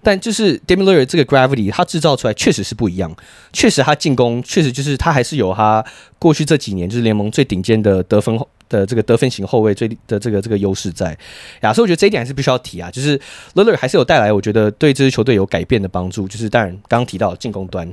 [0.00, 3.12] 但就是 Damian Lillard 这个 gravity，他制造出来确实是不一样。
[3.52, 5.84] 确实他进攻确实就是他还是有他
[6.20, 8.38] 过去这几年就是联盟最顶尖的得分
[8.68, 11.16] 的这个得分型后卫最的这个这个优势在。
[11.62, 13.20] 呀，所以我觉得这一点还是必须要提啊，就是
[13.54, 16.28] 勒勒还是有带来我觉得对这支球队有改变的帮助。
[16.28, 17.92] 就是当然刚刚提到进攻端，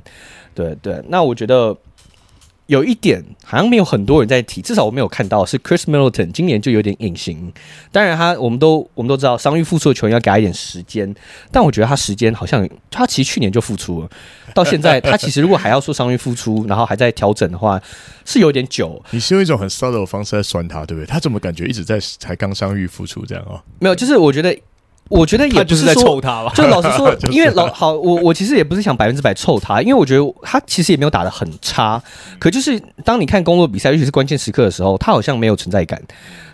[0.54, 1.76] 对对，那我觉得。
[2.68, 7.54] 有一点好像没有很多人在提，至少我没有看到是 Chris Middleton 今年就有点隐形。
[7.92, 11.14] 当然他我们都我们都知道伤愈复出的球员要给他一点时间，
[11.52, 14.10] 但我觉得他时间好像他其实去年就复出了，
[14.54, 17.80] 到现在他其实如果还要说伤愈复出，然后还在调整的话，
[18.26, 19.02] 是有点久。
[19.12, 21.06] 你是用一种很 subtle 的方式在酸他，对不对？
[21.06, 23.62] 他怎么感觉一直在才刚伤愈复出这样哦？
[23.80, 24.58] 没有，就是我觉得。
[25.10, 32.02] 我觉得也不是在臭他吧，就老实说， 因为老好，我我其实也不是想百分之百臭他，因为我觉得他其实也没有打的很差，
[32.40, 36.02] 可就是当你看公路比赛，尤其是关键时刻的时候，他好像没有存在感。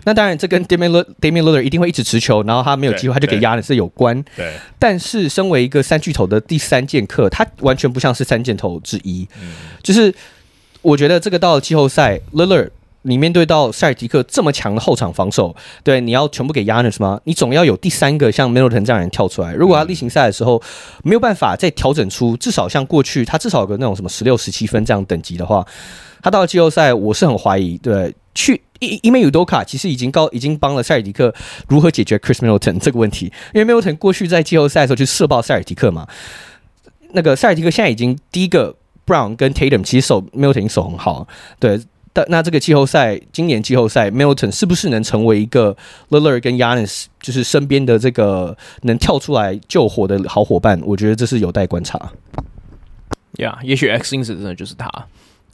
[0.04, 4.22] 那当然，这跟 Damian Damian Lillard 一定会一直持球，然后他没有机会，他就给压的是有关。
[4.36, 4.52] 对。
[4.78, 9.26] 但是，身为一个三巨头的第三剑客，他完全不像是三箭头之一。
[9.40, 9.52] 嗯。
[9.82, 10.12] 就是
[10.82, 12.70] 我觉得这个到了季后赛，Lillard。
[13.02, 17.20] 你面对到塞尔提克这么强的后场防守，对，你要全部给 Giannis 吗？
[17.24, 19.52] 你总要有第三个像 Middleton 这样人跳出来。
[19.54, 20.62] 如果他例行赛的时候
[21.02, 25.66] 没有办法再调整出至少像过去他至少有个那种什么十六、十七分这样等级的话，
[26.22, 27.76] 他到了季后赛，我是很怀疑。
[27.78, 31.34] 对，去因因为 Udoka 其实已经告已经帮了塞尔提克
[31.66, 36.06] 如何解决 Chris Milton 这个问题，因为 Middleton 过去在季后赛的时候就射爆塞尔提克嘛。
[37.14, 41.26] 那个塞尔提克现在已经第一个 Brown 跟 Tatum 其实守 Middleton 已经守很好，
[41.58, 41.80] 对。
[42.12, 45.76] 但那这个季后赛，今年季后赛，Milton 是不是能成为一个
[46.10, 50.80] l i l l a r 跟 Yanis 就是身边的这个能跳出来救火的好伙伴？
[50.84, 52.12] 我觉得这是有待观察。
[53.36, 54.90] ，yeah, 也许 X 因子真的就是他。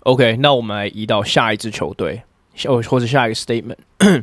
[0.00, 2.22] OK，那我们来移到下一支球队，
[2.64, 4.22] 或或者下一个 statement。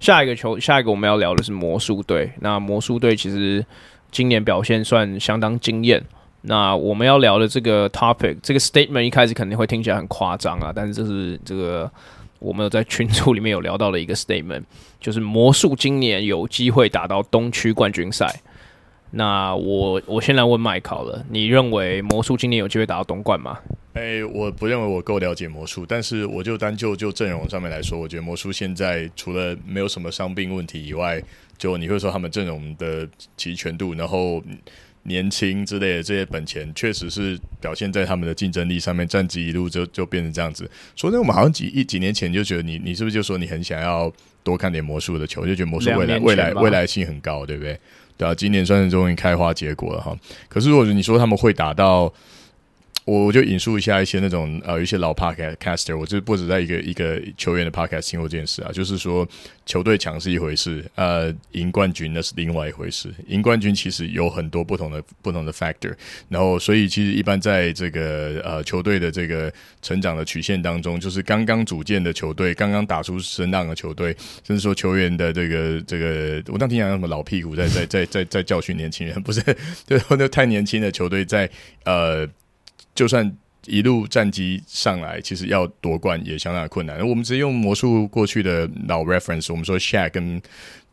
[0.00, 2.32] 下一个球，下一个我们要聊的是魔术队。
[2.40, 3.64] 那魔术队其实
[4.10, 6.02] 今年表现算相当惊艳。
[6.42, 11.90] 那我们要聊的这个 topic，这个 statement 一开始肯定会听起来很夸张啊，但是这是这个
[12.38, 14.62] 我们有在群组里面有聊到的一个 statement，
[14.98, 18.40] 就是魔术今年有机会打到东区冠军赛。
[19.10, 23.58] 那我我先来问麦考了，你认为魔术今年有机会打到东冠吗？
[23.92, 31.22] 诶、欸，我不认为我够了解魔术，但是我就单就就阵容上面来说，我觉得魔术现在除了没有什么伤病问题以外，
[31.58, 34.42] 就你会说他们阵容的齐全度，然后。
[35.10, 40.70] 年轻之类的这些本钱，确实是表现在他们的竞争力上面，战绩一路就就变成这样子。
[40.96, 44.10] 所以我们好像几一几年前就觉得你你是不是就说你很想要
[44.42, 47.78] 多看点魔术的球，就觉得魔术未来未来未来性很高，对不对？
[48.16, 50.16] 对啊，今年算是终于开花结果了哈。
[50.48, 52.10] 可是如果你说他们会打到。
[53.04, 59.26] 我我就引述一下一些那种呃，一些老 podcaster，我就不止在一个一个球员的 podcast 听过这件事啊，就是说
[59.66, 63.08] 球队强是一回事，呃，赢冠军那是另外一回事。
[63.28, 65.92] 赢冠军其实有很多不同的不同的 factor，
[66.28, 79.40] 然后所以其实一般在这个呃球队的这个成长的曲线当中，就是刚刚组建的球队，刚刚打出声浪的球队，甚至说球员的这个这个，我当听讲什么老屁股在在在在在教训年轻人，不是，
[79.86, 81.48] 对，那太年轻的球队在
[81.84, 82.28] 呃。
[83.00, 83.34] 就算
[83.64, 87.00] 一路战绩上来，其实要夺冠也相当的困难。
[87.00, 90.38] 我们直接用魔术过去的老 reference，我们说 Shaq 跟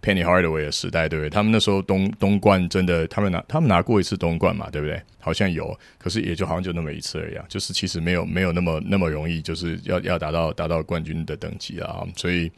[0.01, 1.29] Penny Hardaway 的时代，对不对？
[1.29, 5.01] 他们那时候东东冠真的，他们拿他们拿过一次东冠嘛，对不对？
[5.19, 7.35] 好像有，可是也就好像就那么一次而已。
[7.49, 12.07] 就是其实没有没有那么那么容易，就是要要达到达到冠军的等级啊。
[12.15, 12.49] 所以，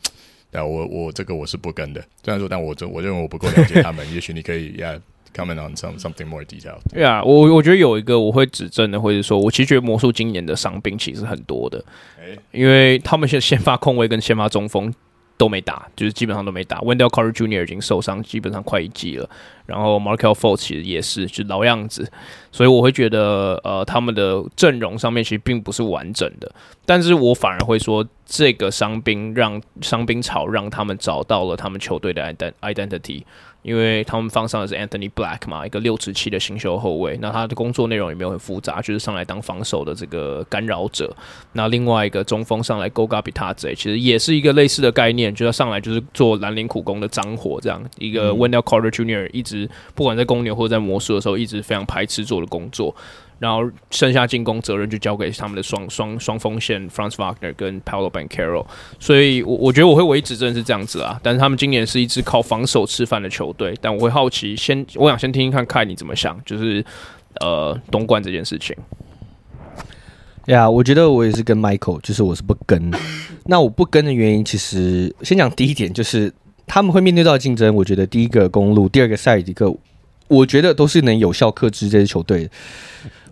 [0.51, 1.99] 啊，我我这个我是不跟的。
[2.23, 4.05] 虽然说，但我这我认为我不够了解他们。
[4.13, 4.95] 也许你可以呀。
[5.35, 6.79] Comment on some something more detailed。
[6.91, 11.83] 对啊，我我觉得有一个我会指正的，或者说，我其实觉得魔术今年的伤病其实很多的，
[12.51, 14.93] 因为他们现先发控卫跟先发中锋
[15.37, 16.79] 都没打，就是基本上都没打。
[16.79, 17.63] Wendell Carter Jr.
[17.63, 19.29] 已经受伤，基本上快一季了。
[19.65, 22.11] 然后 Markelle Fultz 其实也是，就老样子。
[22.51, 26.51] 所以我会觉得，呃，他们的阵容上面其实并不是完整的。
[26.85, 33.21] 但是我反而会说，这个伤兵让伤兵潮让他们找到了他们球队的 identity。
[33.61, 41.13] 因为他们放上的是 Anthony Black 嘛，一个六尺七的新秀后卫，那他的工作内容也没有很复杂，就是上来当防守的这个干扰者。
[41.53, 49.29] 那另外一个中锋上来 Goga Bitadze，其实也是一个类似的概念，就是上来就是做蓝领苦工的脏活，这样一个 Wendell Carter Jr.
[49.33, 52.95] 一直不管在公牛或者在魔术的时候，一直非常排斥做的工作。
[53.39, 58.65] 然后剩下进攻责任就交给他们的双双双锋线 Franz Wagner 跟 Paolo Bancaro，。
[58.99, 61.19] 所以我，我觉得我会维持真的是这样子啊。
[61.23, 63.73] 但是他们今年是一支靠防守吃饭的球队。
[63.81, 66.83] 但我会好奇，先我想先听听看，看你怎么想，就是
[67.39, 68.75] 呃东冠这件事情。
[70.45, 72.91] 呀我觉得我也是跟 Michael，就是我是不跟。
[73.45, 76.33] 那我不跟的原因，其实先讲第一点，就是
[76.67, 77.73] 他们会面对到竞争。
[77.75, 79.73] 我觉得第一个公路，第二个赛尔提克，
[80.27, 82.49] 我觉得都是能有效克制这支球队。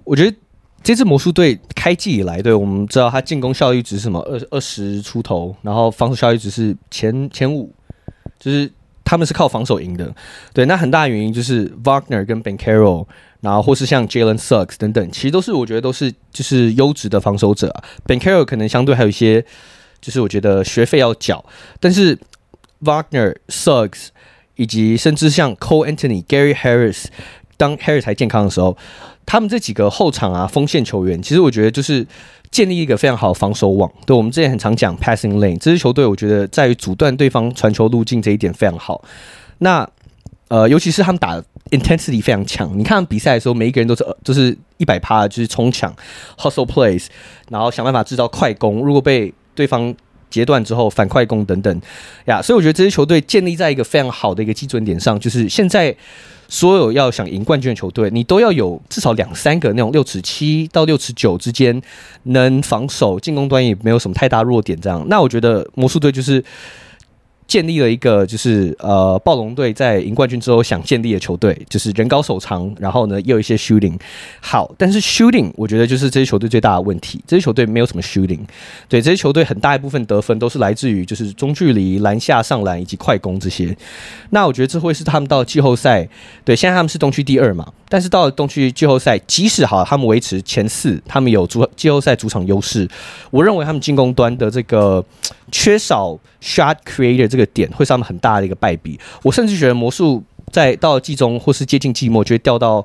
[0.07, 0.37] 我觉得
[0.81, 7.73] 这支魔术队开季以来，对，我们知道他进攻效率值是什么二二十出头，然后防守效率值是前前五，
[8.39, 8.71] 就是
[9.03, 10.15] 他们是靠防守赢的。
[10.53, 13.05] 对，那很大原因就是 Wagner 跟 Ben Carroll，
[13.41, 17.83] 然后或是像 Jalen Suggs 等等，其实都是我觉得都是就是优质的防守者啊。
[18.05, 19.43] Ben Carroll 可能相对还有一些，
[19.99, 21.43] 就是我觉得学费要缴，
[21.81, 22.17] 但是
[22.83, 24.07] Wagner、Suggs
[24.55, 27.07] 以及甚至像 Cole Anthony、Gary Harris，
[27.57, 28.77] 当 Harris 还健康的时候，
[29.27, 32.07] 他们这几个后场啊锋线球员，其实我觉得就是
[32.49, 33.91] 建立一个非常好的防守网。
[34.05, 39.03] 对，我们之前很常讲 Passing Lane，这支球队我觉得在于阻断对方传球路径这一点非常好。
[39.59, 39.87] 那
[40.47, 42.71] 呃，尤其是他们打 intensity 非常强。
[42.79, 45.93] 你看比赛的时候，每一个人都是就是一百趴，就是冲抢
[46.37, 47.07] hustle plays，
[47.49, 48.81] 然后想办法制造快攻。
[48.85, 49.93] 如果被对方
[50.29, 51.81] 阶段之后，反快攻等等
[52.25, 52.41] 呀。
[52.41, 55.95] 所以我觉得这支球队建立在一个非常好的一个基准点上，就是现在
[56.47, 61.81] 所有要想赢冠军的球队，你都要有至少两三个那种六尺七到六尺九之间
[62.23, 65.05] 能防守，进攻端也没有什么太大弱点这样。
[65.09, 66.43] 那我觉得魔术队就是。
[67.47, 73.97] 建立了一个就是呃暴龙队在赢冠军之后想建立的球队，就是人高手长，然后呢又有一些 shooting
[74.41, 78.41] 好，但是 shooting 我觉得就是这支球队最大的问题，这支球队没有什么 shooting，
[78.89, 83.75] 对，这支球队很大一部分得分都是来自于就是中距离篮下上篮以及快攻这些，
[84.31, 86.07] 那我觉得这会是他们到季后赛，
[86.43, 92.87] 对，现在他们是东区第二嘛，但是到了东区季后赛，即使好他们维持前四，他们有主季后赛主场优势，
[93.31, 95.03] 我认为他们进攻端的这个。
[95.49, 98.99] 缺少 shot creator 这个点会上面很大的一个败笔。
[99.23, 102.83] 我甚至觉得魔术在到了季中或是接近季末就会掉到，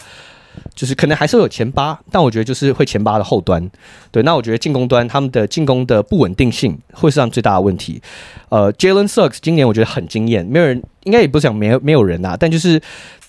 [0.74, 3.70] 就是可能还是会有前八，但我觉得就是会前八的后端。
[4.10, 8.00] 对，那我觉得进攻端他们的进攻的不稳定性会是他们最大的问题。
[8.48, 12.80] 呃，Jalen Suggs 今年我觉得很惊艳，没有人应该也不是讲没有没有人啊，但就是。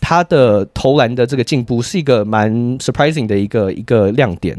[0.06, 4.54] 他的投篮的这个进步是一个蛮 surprising 的一个一个亮点，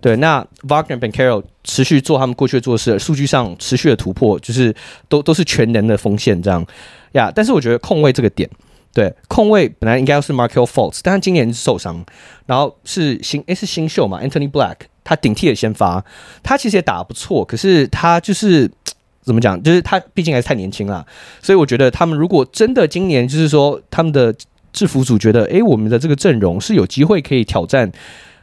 [0.00, 0.16] 对。
[0.16, 4.74] 那 Wagner、Banchero 持续做他们过去做事，数据上持续的突破，就是
[5.08, 6.66] 都都是全能的锋线这样
[7.12, 7.30] 呀。
[7.32, 8.50] 但是我觉得控卫这个点，
[8.92, 12.04] 对控卫本来应该要是 m a r k e l Fultz，但他今年受伤，
[12.46, 16.04] 然后是新诶是新秀嘛，Anthony Black 他顶替了先发，
[16.42, 18.70] 他其实也打得不错，可是他就是
[19.22, 21.06] 怎么讲，就是他毕竟还是太年轻了，
[21.42, 24.34] 所以我觉得他们如果真的今年就是说他们的。
[24.70, 27.90] 制服组觉得，诶，我们的这个阵容是有机会可以挑战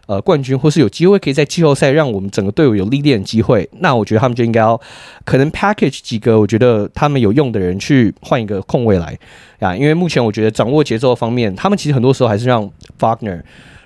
[0.08, 3.70] 呃冠军，或是有机会可以在季后赛让我们整个队伍有历练的机会。
[3.80, 4.80] 那我觉得他们就应该要
[5.24, 9.18] 可能 package 几个我觉得他们有用的人去换一个控位来
[9.60, 13.42] 啊，因为目前我觉得掌握节奏方面，他们其实很多时候还是让 Wagner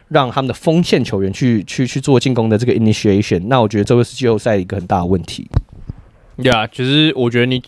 [0.08, 3.44] 让他们的锋线球员去去去做进攻的这个 initiation。
[3.48, 5.48] 那我觉得这个是季后赛一个很大的问题。
[6.38, 7.62] 呀，其实我觉得你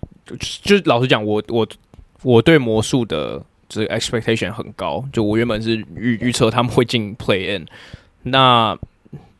[0.63, 1.67] 就是老实讲，我我
[2.23, 3.41] 我对魔术的。
[3.73, 7.65] 这个 expectation 很高，就我原本是预预测他们会进 Play N
[8.23, 8.77] 那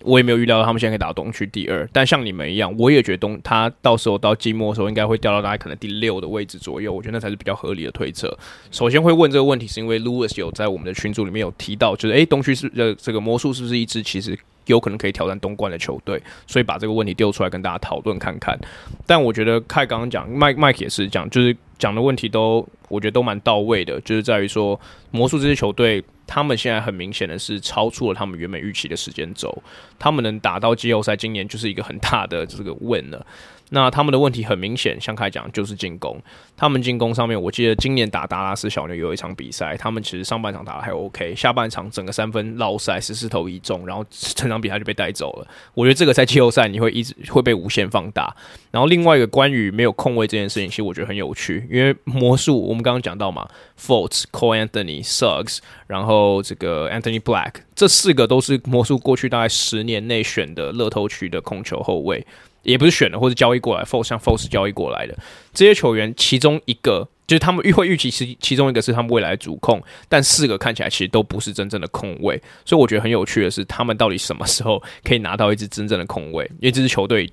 [0.04, 1.88] 我也没有预料到他们现在可以打到东区第二。
[1.94, 6.92] 但像你们一样，我也觉得东他到时候到季末的时候应该会掉到大概可能第六的位置左右。
[6.92, 8.36] 我觉得那才是比较合理的推测。
[8.72, 16.22] 首先会问这个问题，是因为 Lewis 有在我们的群组里面有提到，就是诶，东区是呃这个魔术是不是一支其实有可能可以挑战东冠的球队？
[16.48, 18.60] 所以把这个问题丢出来跟大家讨论看看。
[19.06, 21.56] 但我觉得凯刚刚讲，Mike Mike 也是讲，就是。
[21.82, 24.80] 讲的问题都，我觉得都蛮到位的，就是在于说，
[25.10, 26.00] 魔术这支球队，
[26.34, 29.54] 他们现在很明显的是超出了他们原本预期的时间轴，
[30.00, 33.26] 他们能打到季后赛，今年就是一个很大的这个问了。
[33.74, 36.22] 那他们的问题很明显，像开讲就是进攻。
[36.58, 45.48] 他们进攻上面，我记得今年打达拉斯小牛有一场比赛，他们其实上半场打得还 OK，下半场整个三分落赛十四投一中，然后整场比赛就被带走了。
[45.74, 48.36] 我觉得这个在季后赛你会一直会被无限放大。
[48.72, 53.48] 然后另外一个关于没有控卫这件事情，其实我觉得很有趣，因为魔术我们刚刚讲到嘛
[53.80, 62.28] ，Fultz、Co-Anthony、Suggs，然后这个 Anthony Black，这四个都是魔术过去大概十年内选的乐透区的控球后卫。
[62.64, 65.18] 也不是选的，或者交易过来，force 像 force 交易过来的
[65.54, 76.46] 这些球员，其中一个就是他们预会预期是其中一个是他们未来的主控，但四个看起来其实都不是真正的控卫，所以我觉得很有趣的是，他们到底什么时候可以拿到一支真正的控卫？
[76.60, 77.32] 因为这支球队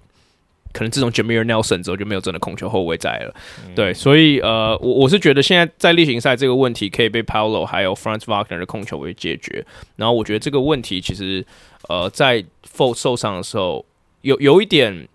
[0.72, 3.34] 可能自从 Jameer Nelson 之后就没有真的控球后卫在了。
[3.66, 9.64] 嗯、对，所以呃，我我是觉得现在在例行赛这个问题可以被 Paolo 还有 Franz Wagner 的控球为解决。
[9.96, 11.44] 然后我觉得这个问题其实
[11.88, 13.84] 呃，在 force 受伤的时候
[14.20, 15.08] 有有一点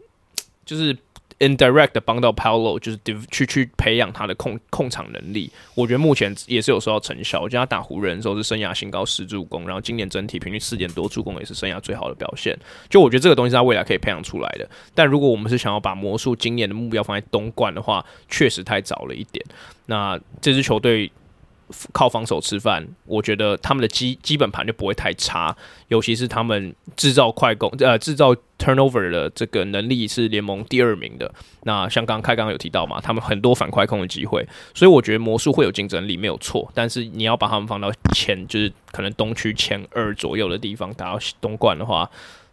[0.65, 0.97] 就是。
[1.39, 2.97] indirect 帮到 Paolo 就是
[3.29, 7.41] 去去培养他的控控场能力，我觉得目前也是有收到成效。
[7.41, 12.57] 我觉得他打湖人的时候是生涯新高十助攻，然后今年整体平均四点多助攻也是生涯最好的表现。
[12.87, 14.69] 就我觉得这个东西是他未来可以培养出来的。
[14.93, 19.43] 但如果我们是想要把魔术今年的目标放在东冠的话，确实太早了一点。
[19.87, 21.11] 那这支球队。
[21.91, 25.55] 靠防守吃饭，我觉得他们的基基本盘就不会太差，
[25.87, 31.29] 尤其是他们制造快攻呃制造 turnover 的这个能力是联盟第二名的。
[31.63, 36.71] 那像刚开刚有提到嘛，他们很多反快攻的机会，所以我觉得魔术会有竞争力没有错。
[36.73, 42.09] 但是你要把他们放到前，就是可能东区前二左右的地方打到东冠的话，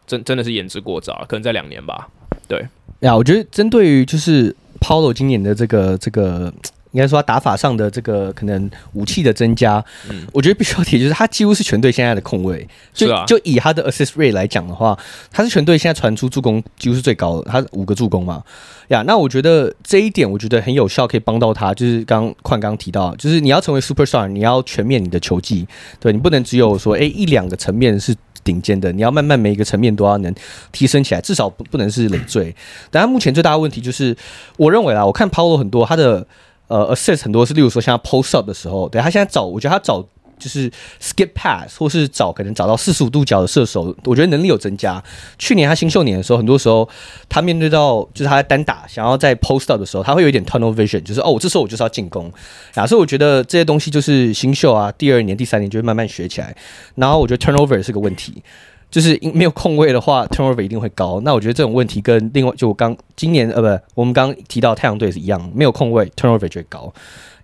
[0.06, 2.08] 真真的是言之过早，可能在两年吧。
[2.48, 2.66] 对
[3.00, 6.52] 呀，我觉得针对于就是 Paolo 今年的这个这个。
[6.92, 12.66] 应该说，他打法上的这个可能武器的增加，嗯，我觉得必须要提，就是他几乎是全队现在的控卫。
[12.92, 14.98] 就、啊、就以他的 assist rate 来讲的话，
[15.30, 18.42] 他是全队现在传出助攻几乎是最高的，他五个助攻嘛。
[18.88, 21.72] 呀，那我觉得这一点我觉得很有效，可以帮到他。
[21.72, 25.64] 就是刚宽刚提到，就是你要成为 superstar，你要全面你的球技，
[26.00, 28.12] 对你不能只有说哎一两个层面是
[28.42, 30.34] 顶尖的，你要慢慢每一个层面都要能
[30.72, 32.52] 提升起来，至少不不能是累赘。
[32.90, 34.16] 但他目前最大的问题就是，
[34.56, 36.26] 我认为啦，我看 Paolo 很多他的。
[36.70, 40.00] 呃，assist 很多是，例如说像 post up 的时候，对他现在找，我觉得他找
[40.38, 40.70] 就是
[41.02, 45.02] skip pass 或是找可能找到四十五度角的射手，我觉得能力有增加。
[45.36, 46.88] 去年他新秀年的时候，很多时候
[47.28, 52.32] 他面对到就是他在单打想要在 post up 的时候，他会有一点 tunnel vision，就是哦，我这时候我就是要进攻
[52.74, 52.86] 啊。
[52.86, 56.56] 所以我觉得这些东西就是新秀啊，第二年、第三年就会慢慢学起来。
[56.94, 58.42] 然后我觉得 turnover 是个问题。
[58.90, 61.20] 就是没有空位的话，turnover 一定会高。
[61.20, 66.92] 那我觉得这种问题跟另外就我刚今年呃不，我们刚提到太阳队是一样，没有空位，turnover 就会高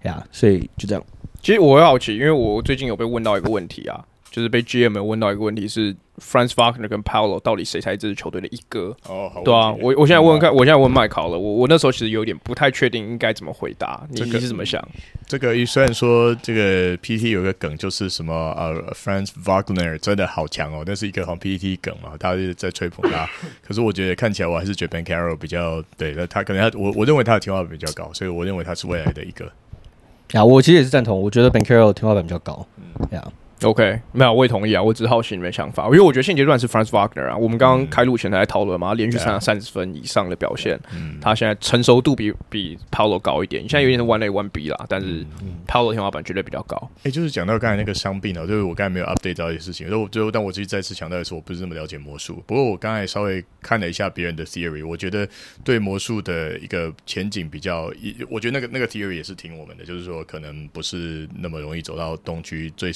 [0.03, 0.23] 呀。
[0.33, 1.05] 所以就这样。
[1.41, 4.05] 其实我很好奇，因为我最近有被问到一个问题啊。
[4.29, 8.97] 就是被 GM 问到一个问题是，Franz Wagner 跟 Paolo 到底谁才是这支球队的一哥？
[9.09, 14.83] 哦，好，对啊，我我现在问看，我现在问麦考了，我我那时候其实有点不太确定应该怎么回答，你、这个、你是怎么想？
[15.27, 23.29] 这个虽然说这个 PT 有个梗就是什么呃，Franz Wagner 真的好强哦，那是一个好像 PT 梗嘛，大家是在吹捧他。
[23.67, 29.51] 可是我觉得看起来我还是觉得 Banchero 比较对，那他可能他我我认为他的天花板比较高，所以我认为他是未来的一个。
[30.33, 33.33] 啊，我其实也是赞同，我觉得 Banchero 天花板比较高，嗯，呀。
[33.63, 34.83] OK，没有，我也同意啊。
[34.83, 37.37] 我只是好奇你们想法，因为我觉得现阶段是 Franz Wagner 啊。
[37.37, 43.63] 我们刚刚开录前还在讨论嘛，连续三三十分以上的表现，嗯，他现在成熟度比比 Paolo 高一点。
[43.63, 45.25] 现在有点是 one A one B 啦，但是
[45.67, 46.77] Paolo 天花板绝对比较高。
[46.99, 49.89] 哎、欸，就是讲到刚才那个伤病啊，就是我刚才没有 update 到一些事情。
[49.89, 52.43] 就最后，但我自己再次强调的是，我不是那么了解魔术。
[52.47, 55.27] 不过我刚才稍微看了一下别人的 theory，我觉得
[55.65, 57.91] 对魔术的一个前景比较，
[58.29, 62.93] 我觉得那个那个 theory 也是挺我们的，就是说可能不是那么容易走到东区最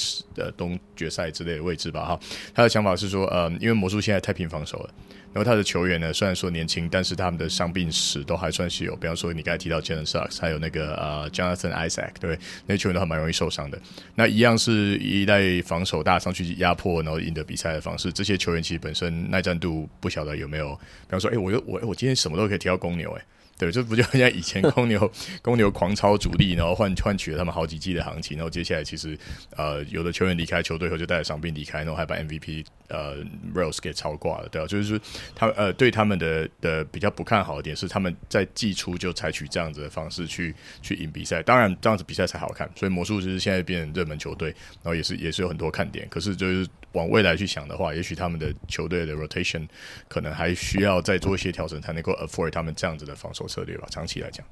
[0.52, 1.30] 东决赛。
[1.30, 2.20] 之类的位置吧，哈，
[2.52, 4.90] 他的想法是说，呃，因为魔术现在太拼防守了，
[5.32, 13.80] 然后他的球员呢，虽然说年轻，但是他们的伤病史都还算是有，比方说你刚才提到 Jalen Suggs，还有那个呃 Jonathan Isaac，对，那球员都还蛮容易受伤的。
[14.16, 18.12] 那一样是依赖防守大上去压迫，然后赢得比赛的方式。
[18.12, 23.24] 这些球员其实本身耐战度不晓得有没有，比方说，哎，我我我今天什么都可以提到公牛，哎。
[23.60, 29.16] 对，这不就像以前公牛公牛狂超主力，然后换换取了他们好几季的行情，然后接下来其实
[29.54, 33.18] 呃有的球员离开球队后就带着伤病离开，然后还把 MVP 呃
[33.54, 34.98] Rose 给超挂了，对啊，就是说
[35.34, 44.48] 他呃对他们的的比较不看好的点是他们在季初就采取这样子的方式去去赢比赛，当然这样子比赛才好看，所以魔术就是现在变热门球队，
[44.82, 46.66] 然后也是也是有很多看点，可是就是。
[46.92, 49.66] 往未来去想的话，也许他们的球队的 rotation
[50.08, 53.86] 可能还需要再做一些调整，才能够 afford 他们这样子的防守策略吧。
[53.90, 54.44] 长期来讲，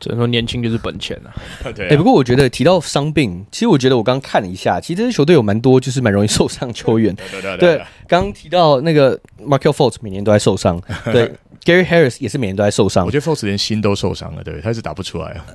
[0.00, 1.30] 只能说年轻就是本钱啊。
[1.74, 1.90] 对啊。
[1.90, 7.14] 欸，不过我觉得提到伤病，其实我觉得我刚刚看了一下，其实这支球队有蛮多就是蛮容易受伤球员。
[7.14, 7.78] 对 对对，
[8.08, 10.80] 刚刚提到那个 Markelle Fultz 每年都在受伤。
[11.12, 11.32] 对。
[11.64, 15.46] Gary Harris 也是每年都在受伤，我觉得 Fultz 连心都受伤了，对，他是打不出来啊。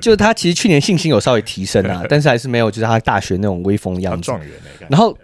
[0.00, 4.22] 就是他其实去年信心有稍微提升啊，但是还是没有就是他大学那种威风的样子。
[4.22, 4.50] 状元
[4.88, 5.16] 然后。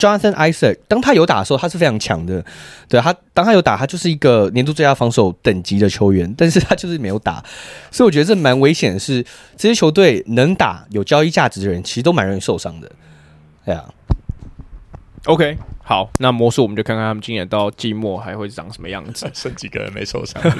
[0.00, 2.42] Jonathan Isaac，当他有打的时候，他是非常强的。
[2.88, 6.34] 对他，当他有打，他就是一个年度最佳防守等级的球员。
[6.36, 7.44] 但是他就是没有打，
[7.90, 9.22] 所以我觉得这蛮危险的是，
[9.56, 12.90] 这些球队能打有交易价值的人，其实都蛮容易受伤的。
[13.64, 13.84] 对啊。
[15.26, 20.42] OK，好，那魔术我们就看看他们今年到季末还会长什么样子， 剩几个人没受伤。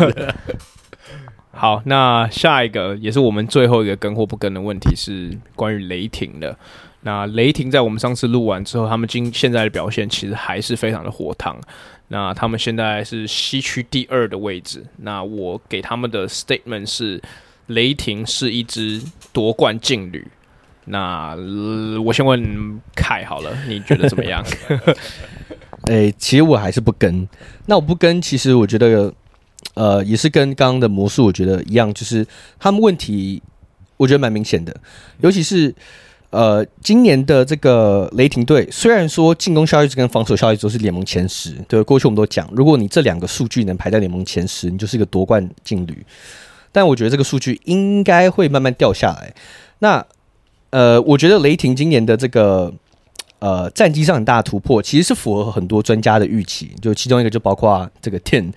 [1.53, 6.57] 好，那下一个也是我们最后一个跟或不跟的问题是关于雷霆的。
[7.03, 11.59] 那雷霆在我们上次录完之后，他们今现在的表现其实还是非常的火烫。
[12.09, 14.85] 那他们现在是西区第二的位置。
[14.99, 17.23] 那我给他们的 statement 是：
[17.69, 20.27] 雷霆是一支夺冠劲旅。
[20.87, 21.37] 那、
[22.05, 24.43] 我先问凯好了，你觉得怎么样？
[25.87, 27.29] 哎、欸，其实我还是不跟。
[27.67, 29.13] 那我不跟，其实我觉得，
[29.75, 32.27] 呃，也是跟刚刚的魔术我觉得一样，就是
[32.59, 33.43] 他们问题，
[33.97, 34.75] 我觉得蛮明显的，
[35.21, 35.75] 尤其是。
[36.33, 46.07] 呃，今年的这个雷霆队虽然说进攻效率值跟防守效率值都是联盟前十，对，过去我们都讲，如果你这两个数据能排在联盟前十，你就是一个夺冠劲旅。
[46.71, 49.35] 但我觉得这个数据应该会慢慢掉下来。
[49.81, 50.07] 那
[50.71, 52.73] 呃，我觉得雷霆今年的这个
[53.41, 58.53] 呃战绩上很大的突破，其实是符合很多专家的预期，就其中一个就包括这个 Ten。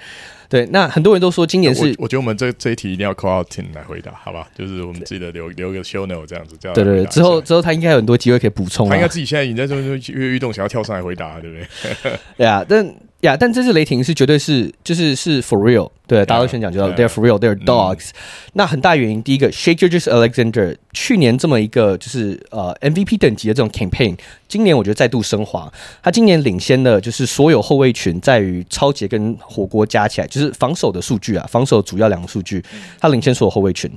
[0.53, 4.47] 对，那很多人都说今年是，我，我觉得我们这这一题一定要 call out Tim 来回答，好吧？
[4.55, 7.05] 就是我们记得留留个 show note 这样子，这样对对对。
[7.07, 12.19] 之后之后他应该有很多机会可以补充，他应该自己现在已经在这边跃跃欲动，想要跳上来回答，对不对？
[12.37, 12.85] 对啊，但。
[13.23, 18.09] 呀，但这次雷霆是绝对是就是是 for real，对，大家都先讲就 they're for real，they're dogs。
[18.51, 24.17] 那很大原因，第一个 Shai Gilgeous-Alexander 去年这么一个就是呃 MVP 等级的这种 campaign，
[24.49, 25.71] 今年我觉得再度升华。
[26.03, 32.61] 他今年领先的就是所有后卫群，在于超级跟火锅加起来，就是防守的数据啊，防守主要两个数据，
[32.99, 33.89] 他领先所有后卫群。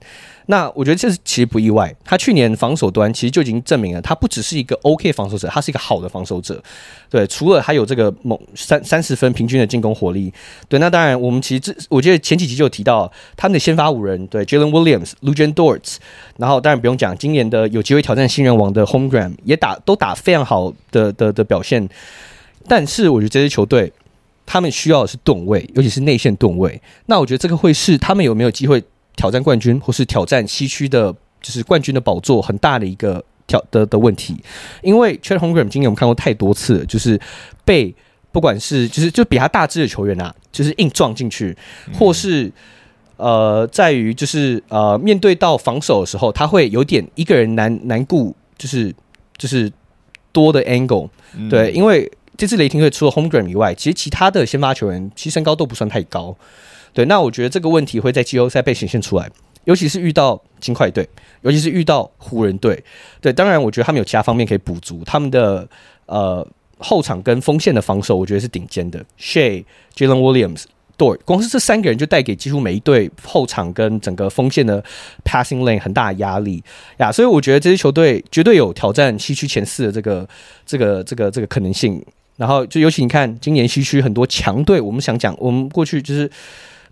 [0.48, 6.62] 那我觉得这是其实不意外，他去年防守端其实就已经证明了，他不只是一个 OK 防守者，他是一个好的防守者。
[7.10, 10.32] 对，除了他有这个猛三三十分平均的进攻火力，
[10.68, 15.96] 对，那当然我们其实这我觉得前几集就有提到他们的先发五人，对，Jalen Williams，Lugen Dort，
[16.36, 21.88] 然后当然不用讲，今年的有机会挑战新人王的 Holmgren 也打都打非常好的的的表现，
[22.68, 23.92] 但是我觉得这支球队
[24.46, 26.80] 他们需要的是盾位，尤其是内线盾位。
[27.06, 28.80] 那我觉得这个会是他们有没有机会？
[29.16, 34.36] 挑战冠军，或是挑战西区的，就是冠军的宝座，很大的一个挑的的问题。
[34.82, 37.18] 因为 Chet Holmgren 今年我们看过太多次了，就是
[37.64, 37.94] 被
[38.30, 41.56] 不管是就是就比他大只的球员啊，就是硬撞进去，
[41.94, 42.52] 或是
[43.16, 48.94] 呃，在于就是呃，面对到防守的时候，他会有点一个人难难顾，就是
[49.38, 49.72] 就是
[50.32, 51.08] 多的 angle。
[51.48, 56.36] 对，因为这次雷霆队除了 Holmgren 以外，其实其他的先发球员其实身高都不算太高。
[56.96, 59.30] 对，那我觉得这个问题会在季后赛被显现出来，
[59.64, 61.06] 尤其是遇到金块队，
[61.42, 62.82] 尤其是遇到湖人队。
[63.20, 65.68] 对，当然我觉得他们有其他方面可以补足，他们的
[66.06, 66.46] 呃
[66.78, 69.04] 后场跟锋线的防守，我觉得是顶尖的。
[69.20, 69.62] Shay,、
[69.94, 70.62] Jalen Williams、
[70.96, 74.82] Dort，光是这三个人就带给几乎每一队后场跟整个锋线的
[75.22, 76.64] passing lane 很大的压力
[76.96, 80.26] 呀，所以我觉得这支球队绝对有挑战西区前四的这个
[80.64, 82.02] 这个这个这个可能性。
[82.38, 86.30] 然后就尤其你看今年西区很多强队，我们想讲，我们过去就是。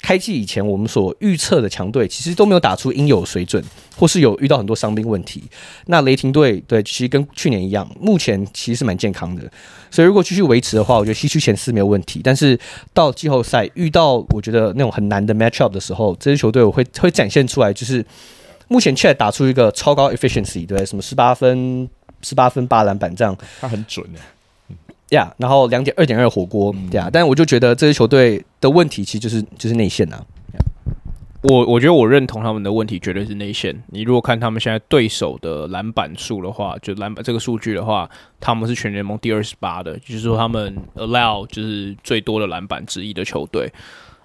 [0.05, 3.65] 开季以前，我们所预测的强队其实都没有打出应有水准，
[3.97, 5.43] 或是有遇到很多伤病问题。
[5.87, 9.51] 那雷霆队对，其实跟去年一样，目前其实是蛮健康的。
[9.91, 12.21] 所以如果继续维持的话，我觉得西区前四没有问题。
[12.23, 12.59] 但是
[12.93, 18.05] 到季后赛遇到我觉得那种很难的 matchup 的时候，这支球队我会会展现出来，就是
[18.69, 21.89] 目前 Chet 打出一个超高 efficiency，对，什么十八分、
[22.21, 24.19] 十八分八篮板这样，他很准的。
[25.11, 30.25] 呀，yeah, 然后两点二点二火锅，对啊，但我就觉得这支球队的问题其实就是就是内线呐、啊。
[31.43, 33.79] 我我觉得我认同他们的问题绝对是内线。
[33.89, 38.09] 你如果看他们现在对手的篮板数的话，就篮板这个数据的话，
[38.41, 43.71] 他们是全联盟第二十八的，就是说他们 allow 就是最多的篮板之一的球队。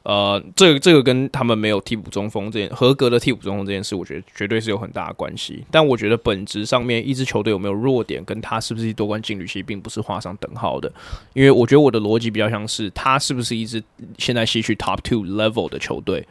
[0.10, 5.64] 呃，这个这个跟他们没有替补中锋这件合格的替补中锋这件事，我觉得绝对是有很大的关系。
[5.70, 10.92] 但我觉得本质上面，一支球队有没有弱点，跟他是不是夺冠劲旅，其实并不是画上等号的。
[11.34, 13.84] 因为我觉得我的逻辑比较像是，他是不是一支
[14.18, 16.28] 现在吸取 top two level 的球队。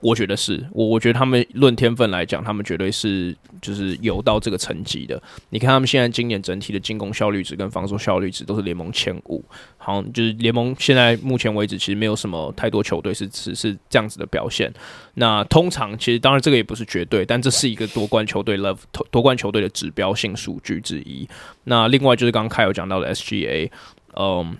[0.00, 5.20] 我觉得是我，我觉得他们论天分来讲，他们绝对是就是有到这个层级的。
[5.50, 9.44] 你看他们现在今年整体的进攻效率值跟防守效率值都是联盟前五，
[9.76, 14.72] 好像就是联盟现在目前为止其实没有什么太多球队是只是这样子的表现。
[15.14, 18.78] 那通常其实当然这个也不是绝对，但这是一个夺冠球队 love
[19.10, 21.28] 夺冠球队的指标性数据之一。
[21.64, 23.68] 那另外就是刚刚凯有讲到的 SGA，
[24.14, 24.56] 嗯，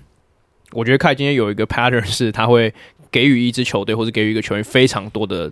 [0.72, 2.74] 我觉得凯今天有一个 pattern 是他会。
[3.10, 5.50] 给予一支球队或者给予一个球员非常多的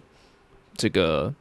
[0.77, 1.33] 这个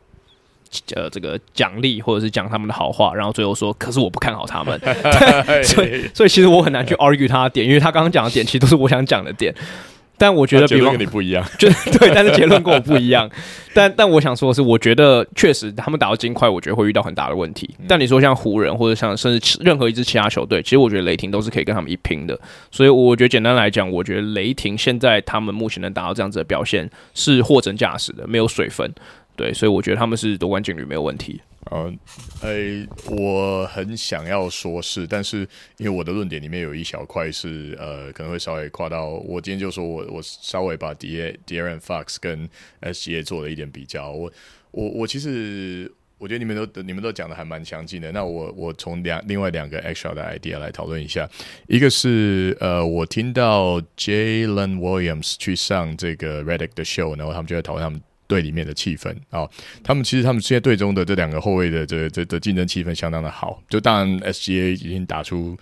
[0.93, 4.79] 呃这个奖励，或者是讲他们的好话，然后最后说，可是我不看好他们，
[5.63, 9.53] 所以所以其实我很难去 argue 他的点，因为他刚刚讲的点其实都是我想讲的点。
[10.17, 13.29] 但我觉得比，结论跟你不一样， 就 对，但是结论跟我不一样。
[13.73, 17.69] 但但我想说的是，我觉得确实他们打到金块，我觉得会遇到很大的问题。
[17.87, 22.39] 但你说像湖人或者像甚至任何一支其他球队，其实我觉得雷霆都是可以跟他们一拼的。
[22.71, 28.89] 所以我觉得简单来讲，我觉得雷霆现在他们目前能达到这样子的表现是货真价实的，没有水分。
[29.35, 31.41] 对，所以我觉得他们是夺冠劲率没有问题。
[31.71, 31.91] 呃，
[32.41, 35.39] 诶，我很想要说是，但是
[35.77, 39.07] 因为我的论点里面有一小块是呃，可能会稍微夸到。
[39.07, 42.47] 我今天就说我我稍微把 De'Aaron Fox 跟
[42.81, 44.11] SGA 做了一点比较。
[44.11, 44.31] 我
[44.69, 48.11] 我我其实我觉得你们都你们都讲的还蛮详尽的。
[48.11, 51.27] 那我我从两另外两个 extra 的 idea 来讨论一下。
[51.67, 57.99] 一个是呃，我听到 Jalen Williams 去上这个 Redick 的 show，然后他们就在讨论他们。
[58.27, 59.47] 队里面的气氛啊，
[59.83, 65.57] 他们其实他们现在队中的这两个后卫的这这的竞争气氛相当的好，就当然 SGA 已经打出。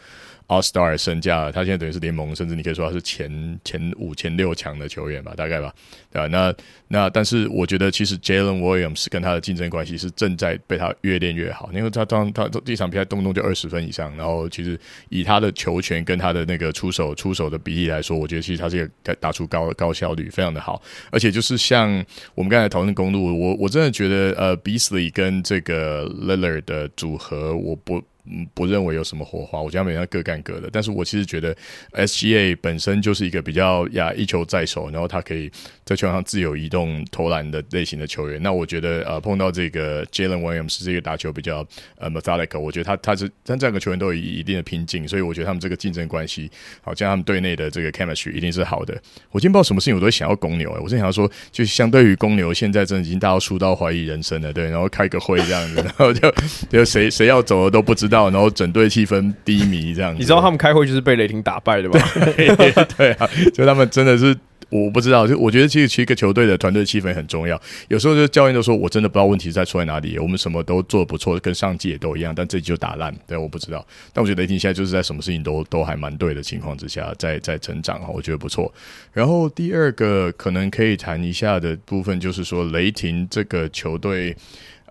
[0.48, 5.74] All Star 身价，他现在等于是联盟，甚至你可以说他是前前五、前六强的球员吧，大概吧，
[6.12, 6.28] 对吧？
[6.28, 6.54] 那
[6.88, 14.80] 那但是我觉得，其实 Jalen Williams 跟他的竞争关系是正在被他越练越好，因为他当他这场比赛动不动就二十分以上，然后其实
[15.10, 20.82] 以他的球权跟他的那个出手出手的比例来说，我觉得其实他这个打出高高效率非常的好，
[21.12, 21.90] 而且就是像
[22.36, 28.04] 我们刚才讨论公路，我我真的觉得呃，Beasley 跟这个 Lillard 的组合，我不。
[28.26, 30.70] 嗯，不认为有什么火花，我觉得每个人各干各的。
[30.72, 31.56] 但是我其实觉得
[31.92, 35.52] SGA 本身就是一个比较呀一球在手，然后他可以
[35.84, 38.42] 在球场上自由移动投篮的类型的球员。
[38.42, 41.68] 那我觉得呃碰到这个 Jalen Williams 这个打球比较
[41.98, 46.50] 呃 methodical，我觉得他他是但这两个球员都有一定的拼劲，所以我觉得他们这个竞争关系，
[46.82, 48.94] 好像他们队内的这个 chemistry 一定是好的。
[49.32, 56.34] 我今天不知道什么事情，我都会想要公牛、欸，我真想要说，就相对于公牛，现在真的已经大到输到怀疑人生了，对，然后开个会这样子，然后就
[56.70, 58.13] 就谁谁要走了都不知道。
[58.14, 60.20] 到，然后整队气氛低迷，这样子。
[60.20, 62.00] 你知道他们开会就是被雷霆打败的吧？
[62.38, 64.36] 对， 对啊，就他们真的是，
[64.70, 65.26] 我不知道。
[65.28, 67.60] 就我觉得，其实其实一个球队的团队气氛很重要。
[67.88, 70.20] 有时候就教练都说，我真的不知道问题在出在哪里。
[70.20, 73.14] 我们什么都做的不错，跟上季也都一样，但这季就打烂。
[73.28, 73.86] 对，我不知道。
[74.14, 78.72] 但我觉得雷霆现在就是在什么事情都都还蛮对的情况之下，在在成长啊，我觉得不错。
[79.12, 84.36] 然后第二个可能可以谈一下的部分，就是说雷霆这个球队，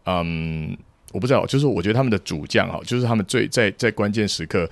[0.07, 0.77] 嗯。
[1.13, 4.69] 我不知道，就是我觉得他们的主将哈，就是他们最在在关键时刻。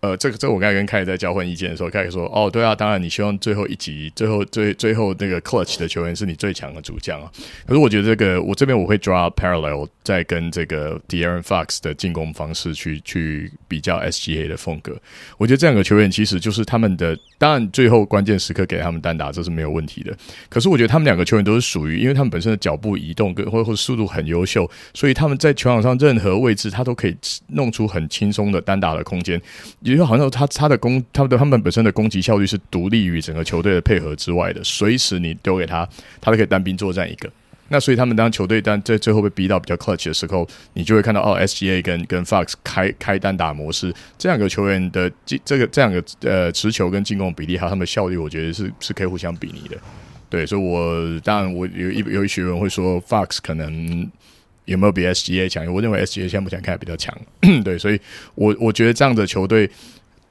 [0.00, 7.30] 呃，这个这我刚才跟凯在交换意见的时候，凯凯说：“哦，对啊，当然你希望最后一集、最后最最后那个 clutch 的球员是你最强的主将啊。”
[7.66, 14.96] 可是我觉得这个我这边我会 draw parallel，在跟这个 De'Aaron Fox 的进攻方式去去比较 SGA 的风格。
[15.38, 20.14] 我觉得这两个球员其实就是他们的，当然最后关键时刻给他们单打这是没有问题的。
[20.48, 27.16] 可是我觉得他们两个球员都是属于，因为他们本身的脚步移动跟或或者速度很优秀，所以他们在球场上任何位置他都可以
[27.48, 29.40] 弄出很轻松的单打的空间。
[29.86, 35.88] 也就好像他他的攻，他们的他们本身的攻击效率是独立于整个球队的配合之外的，随时你丢给他，
[36.20, 37.30] 他都可以单兵作战一个。
[37.68, 49.76] 那所以他们当球队单在最后被逼到比较 clutch 的时候，你就会看到哦，SGA 跟跟 Fox 开开单打模式，这两个球员的这这个这两个呃持球跟进攻比例还有他们的效率，我觉得是是可以互相比拟的。
[50.28, 54.10] 对，所以我当然我有一有一些人会说 Fox 可能。
[54.66, 55.66] 有没有比 SGA 强？
[55.72, 57.16] 我认为 SGA 现目前看来比较强，
[57.64, 57.98] 对，所以
[58.34, 59.68] 我我觉得这样的球队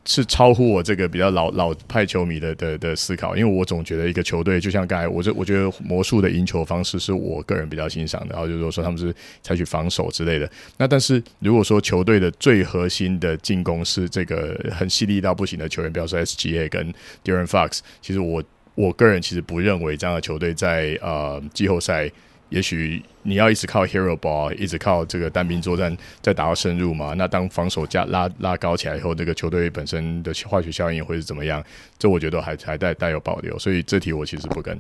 [0.08, 9.12] 是超乎我这个比较老老派球迷的的的思考，因为我总觉得一个球队就像刚才我这我觉得魔术的赢球方式是我个人比较欣赏的，然后就是说他们是
[9.42, 10.48] 采取防守之类的。
[10.78, 18.44] 那但是如果说球队的最核心的进攻是这个很犀利到不行的球员，比方说 SGA 跟 De'Aaron Fox，其实我
[18.76, 22.12] 我个人其实不认为这样的球队在呃季后赛。
[22.50, 27.14] 也许你要一直靠 hero ball，一直靠这个单兵作战，再打到深入嘛？
[27.18, 31.62] 那当防守加拉拉高起来以后，这个球队本身的化学效应会是怎么样？
[31.98, 34.80] 这我觉得还还带带有保留，所以这题我其实不跟。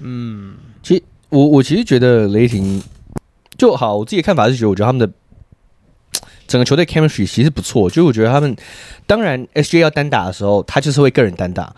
[0.00, 2.82] 嗯，其实我我其实觉得雷霆
[3.56, 5.14] 就好，我自己的看法是觉得，我觉得他们的
[6.48, 7.88] 整个球队 chemistry 其实不错。
[7.88, 8.54] 就是我觉得他们
[9.06, 11.74] 当然 SGA 要单打的时候，他就是会个人单打，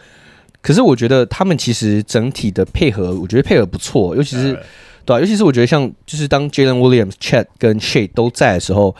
[0.62, 4.58] 可是我觉得他们其实整体的配合，我觉得配合不错，尤其是。
[5.06, 8.94] 对、尤其是我觉得像就是当 Jalen Williams、Chat 跟 Shai 都在的时候，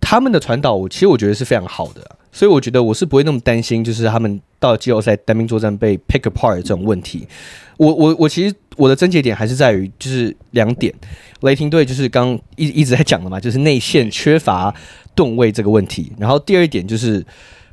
[0.00, 2.00] 他们的传导，我其实我觉得是非常好的、
[2.32, 7.28] 所以我觉得我是不会那么担心，就是他们到季后赛单兵作战被 pick apart 这种问题。
[7.76, 10.92] 我我我其实我的症结点还是在于就是两点，
[11.40, 14.74] 雷霆队就是刚一一直在讲的嘛，就是内线缺乏
[15.14, 16.12] 吨位这个问题。
[16.18, 17.24] 然后第二点就是，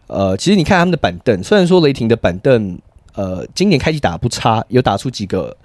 [0.08, 2.78] 呃，其实你看他们的板凳，虽然说雷霆的板凳，
[3.14, 5.56] 呃，今年开季打不差，有打出几个。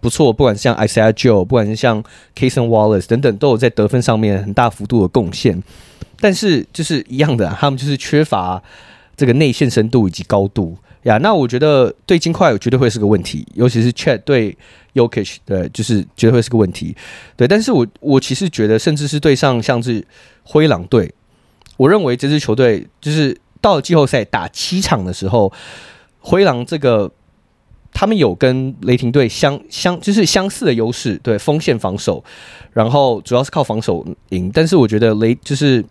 [0.00, 2.02] 不错，不管是像 Isaiah Joe，不管是像
[2.34, 5.62] Cason Wallace 等等，都有在得分上面很大幅度的贡献。
[6.18, 8.62] 但是就是一样的，他们就是缺乏
[9.16, 11.18] 这个内线深度以及高度呀。
[11.18, 14.56] 那我觉得对金块绝对会是个问题，尤其是 Chet 对
[14.94, 16.96] y o k i s h 对，就是绝对会是个问题。
[17.36, 20.02] 对，但是我我其实觉得，甚至是对上像是
[20.42, 21.12] 灰狼队，
[21.76, 25.52] 我认为这支球队就是到了季后赛打七场的时候，
[26.20, 27.10] 灰狼这个。
[27.98, 32.22] 他们有跟雷霆队相相就是相似的优势，对锋线防守，
[32.74, 34.50] 然后主要是靠防守赢。
[34.52, 35.82] 但是我觉得雷就是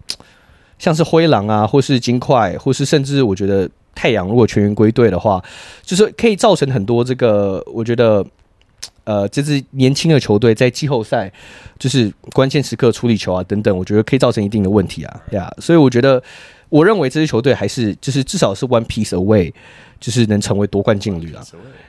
[0.78, 5.44] 像是灰狼啊，或是金块，或是甚至我觉得太阳，如果全员归队的话，
[5.82, 8.24] 就是可以造成很多这个，我觉得
[9.06, 11.34] 呃，这支年轻的球队在季后赛
[11.80, 15.52] 就是关键时刻处理球啊等等，我觉得可以造成一定的问题啊呀。
[15.58, 16.22] 所以我觉得，
[16.70, 19.52] 我认为这支球队还是就是至少是 one piece away。
[20.06, 21.42] 就是能成为夺冠劲旅啊，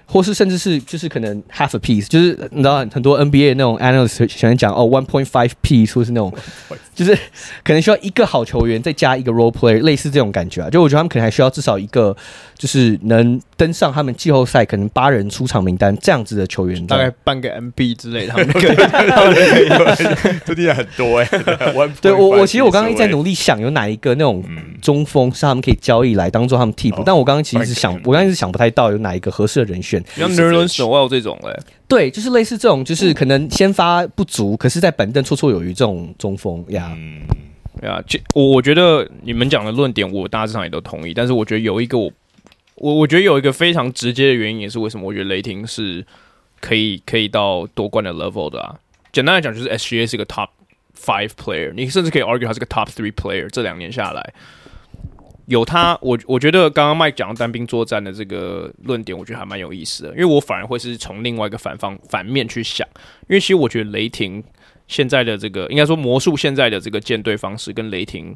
[0.07, 6.33] 或是甚至是就是可能 half a piece，就是你知道很多 NBA 那种 analyst 喜欢讲哦 one point five piece，或是那种
[6.95, 7.15] 就是
[7.63, 10.71] 可能需要一个好球员再加一个 role player，类似这种感觉啊。
[10.71, 12.17] 就我觉得他们可能还需要至少一个，
[12.57, 18.33] 就是能登上他们季后赛可能八人出场名单这样子的球员，大概半个 MB 之类的。
[18.33, 18.77] 他们可以，
[20.47, 21.29] 这听起来很多哎。
[22.01, 24.43] 对我我其实我刚刚一直在努力想有哪一个那种
[24.81, 27.95] 中锋是他们可以交易来当做他们替补，但我刚刚其实是想。
[28.07, 36.95] 我刚才是想不太到有哪一个合适的人选，像 Nerlens Noel 这种嘞，对，就是类似这种，就是可能先发不足，可是在板凳绰绰有余这种中锋呀。
[36.97, 37.23] 嗯，
[37.83, 38.01] 呀，
[38.33, 41.13] 我我觉得你们讲的论点，我大致上也都同意。
[41.13, 42.11] 但是我觉得有一个我，
[42.77, 46.07] 我我觉得有一个非常直接的原因，也是为什么我觉得雷霆是
[46.61, 48.77] 可以可以到夺冠的 level 的啊。
[49.13, 50.49] 简单来讲，就是 SGA 是个 top
[50.97, 53.49] five player，你甚至可以 argue 他是个 top three player。
[53.51, 54.33] 这两年下来。
[55.47, 62.87] 有他，我我觉得刚刚麦讲单兵作战的这个论点，我觉得还蛮有意思的，因为我反而会是从另外一个反方反面去想，
[63.29, 64.43] 因为其实我觉得雷霆
[64.89, 68.35] 现在的这个，应该说魔术现在的这个建队方式，跟雷霆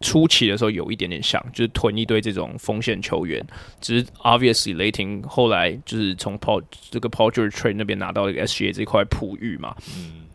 [0.00, 3.46] 初期的时候有一点点像，就是囤一堆这种锋线球员，
[3.80, 10.25] 只是 obviously 雷霆后来就是从 Paul 这个 Paul George trade 那边拿到一个 SGA 这块璞玉嘛，嗯。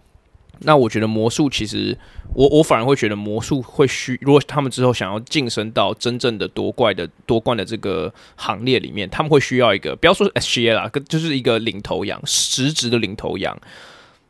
[0.64, 1.98] 那我觉得魔术其实，
[2.34, 13.60] 我我反而会觉得魔术会需，如果他们之后想要晋升到真正的夺冠的夺冠的这个行列里面，他们会需要一个，不要说 SGA 啦，跟就是一个领头羊，实质的领头羊。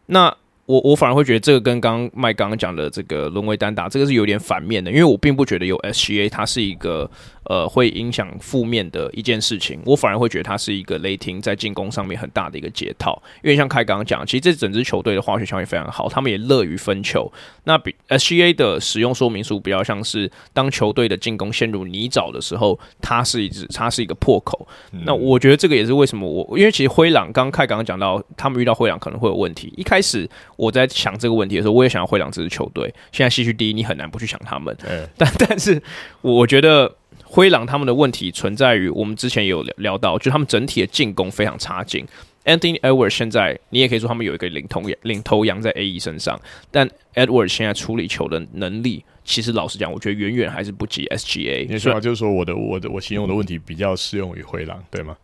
[0.05, 0.33] 那
[0.65, 7.09] 我我反而会觉得这个跟刚刚麦刚刚讲的这个沦为单打，这个是有点反面的，因为我并不觉得有 SGA 它是一个。
[7.43, 13.21] 呃，会影响负面的一件事情，我反而会觉得它是一个雷霆在进攻上面很大的一个解套。
[13.43, 17.31] 因为像凯刚刚讲，其实这整支球队的化学效应非常好，他们也乐于分球。
[17.63, 24.67] 那比 SGA 的使用说明书比较像是，当球队的进攻陷入泥沼的时候，它是一支，它是一个破口。
[24.91, 29.73] 嗯、那我觉得这个也是为什么我，因为其实灰狼刚刚凯刚刚讲到，他们遇到灰狼可能会有问题。
[29.75, 32.93] 一开始我在想这个问题的时候，我也想要灰狼这支球队。
[33.11, 34.75] 现在西区第一，你很难不去想他们。
[34.87, 35.81] 嗯、但但是
[36.21, 36.95] 我觉得。
[37.33, 42.05] 灰狼他们的问题存在于，我们之前有聊聊到，就他们整体的进攻非常差劲。
[42.43, 46.37] Anthony Edwards 现在你也可以说他们有一个领头，领头羊在 AE 身上，
[46.69, 51.67] 但 Edwards 现在处理球的能力，其实老实讲，我觉得远远还是不及 SGA。
[51.69, 55.15] 你说就是说我的我的我形容的问题比较适用于灰狼，对吗？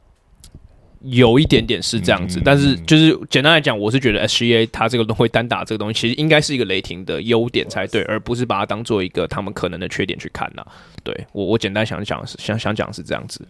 [1.02, 10.66] 有一点点是这样子，嗯、但是就是简单来讲，我是觉得 SGA 它这个会单打这个东西，其实应该是一个雷霆的优点才对，而不是把它当做一个他们可能的缺点去看呐。
[11.04, 13.48] 对我，我简单想讲是想想讲是这样子，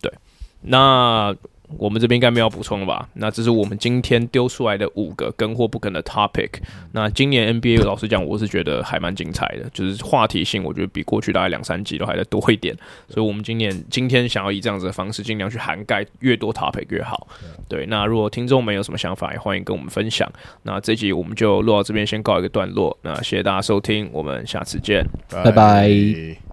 [0.00, 0.12] 对，
[0.60, 1.34] 那。
[1.78, 3.08] 我们这边应该没有补充了吧？
[3.14, 6.50] 那这是我们今天丢出来的五个跟或不跟的 topic。
[6.92, 12.76] 那今年 NBA 老实讲，我是觉得还蛮精彩的，就是话题性，我觉得比过去大概两三集都还得多一点。
[13.08, 17.26] 所以，我们今年今天想要以这样子的方式，尽量去涵盖越多 topic 越好。
[17.68, 20.30] 对，那如果听众们有什么想法，也欢迎跟我们分享。
[20.62, 22.96] 那这集我们就录到这边，先告一个段落。
[23.02, 26.51] 那谢谢大家收听，我们下次见，拜拜。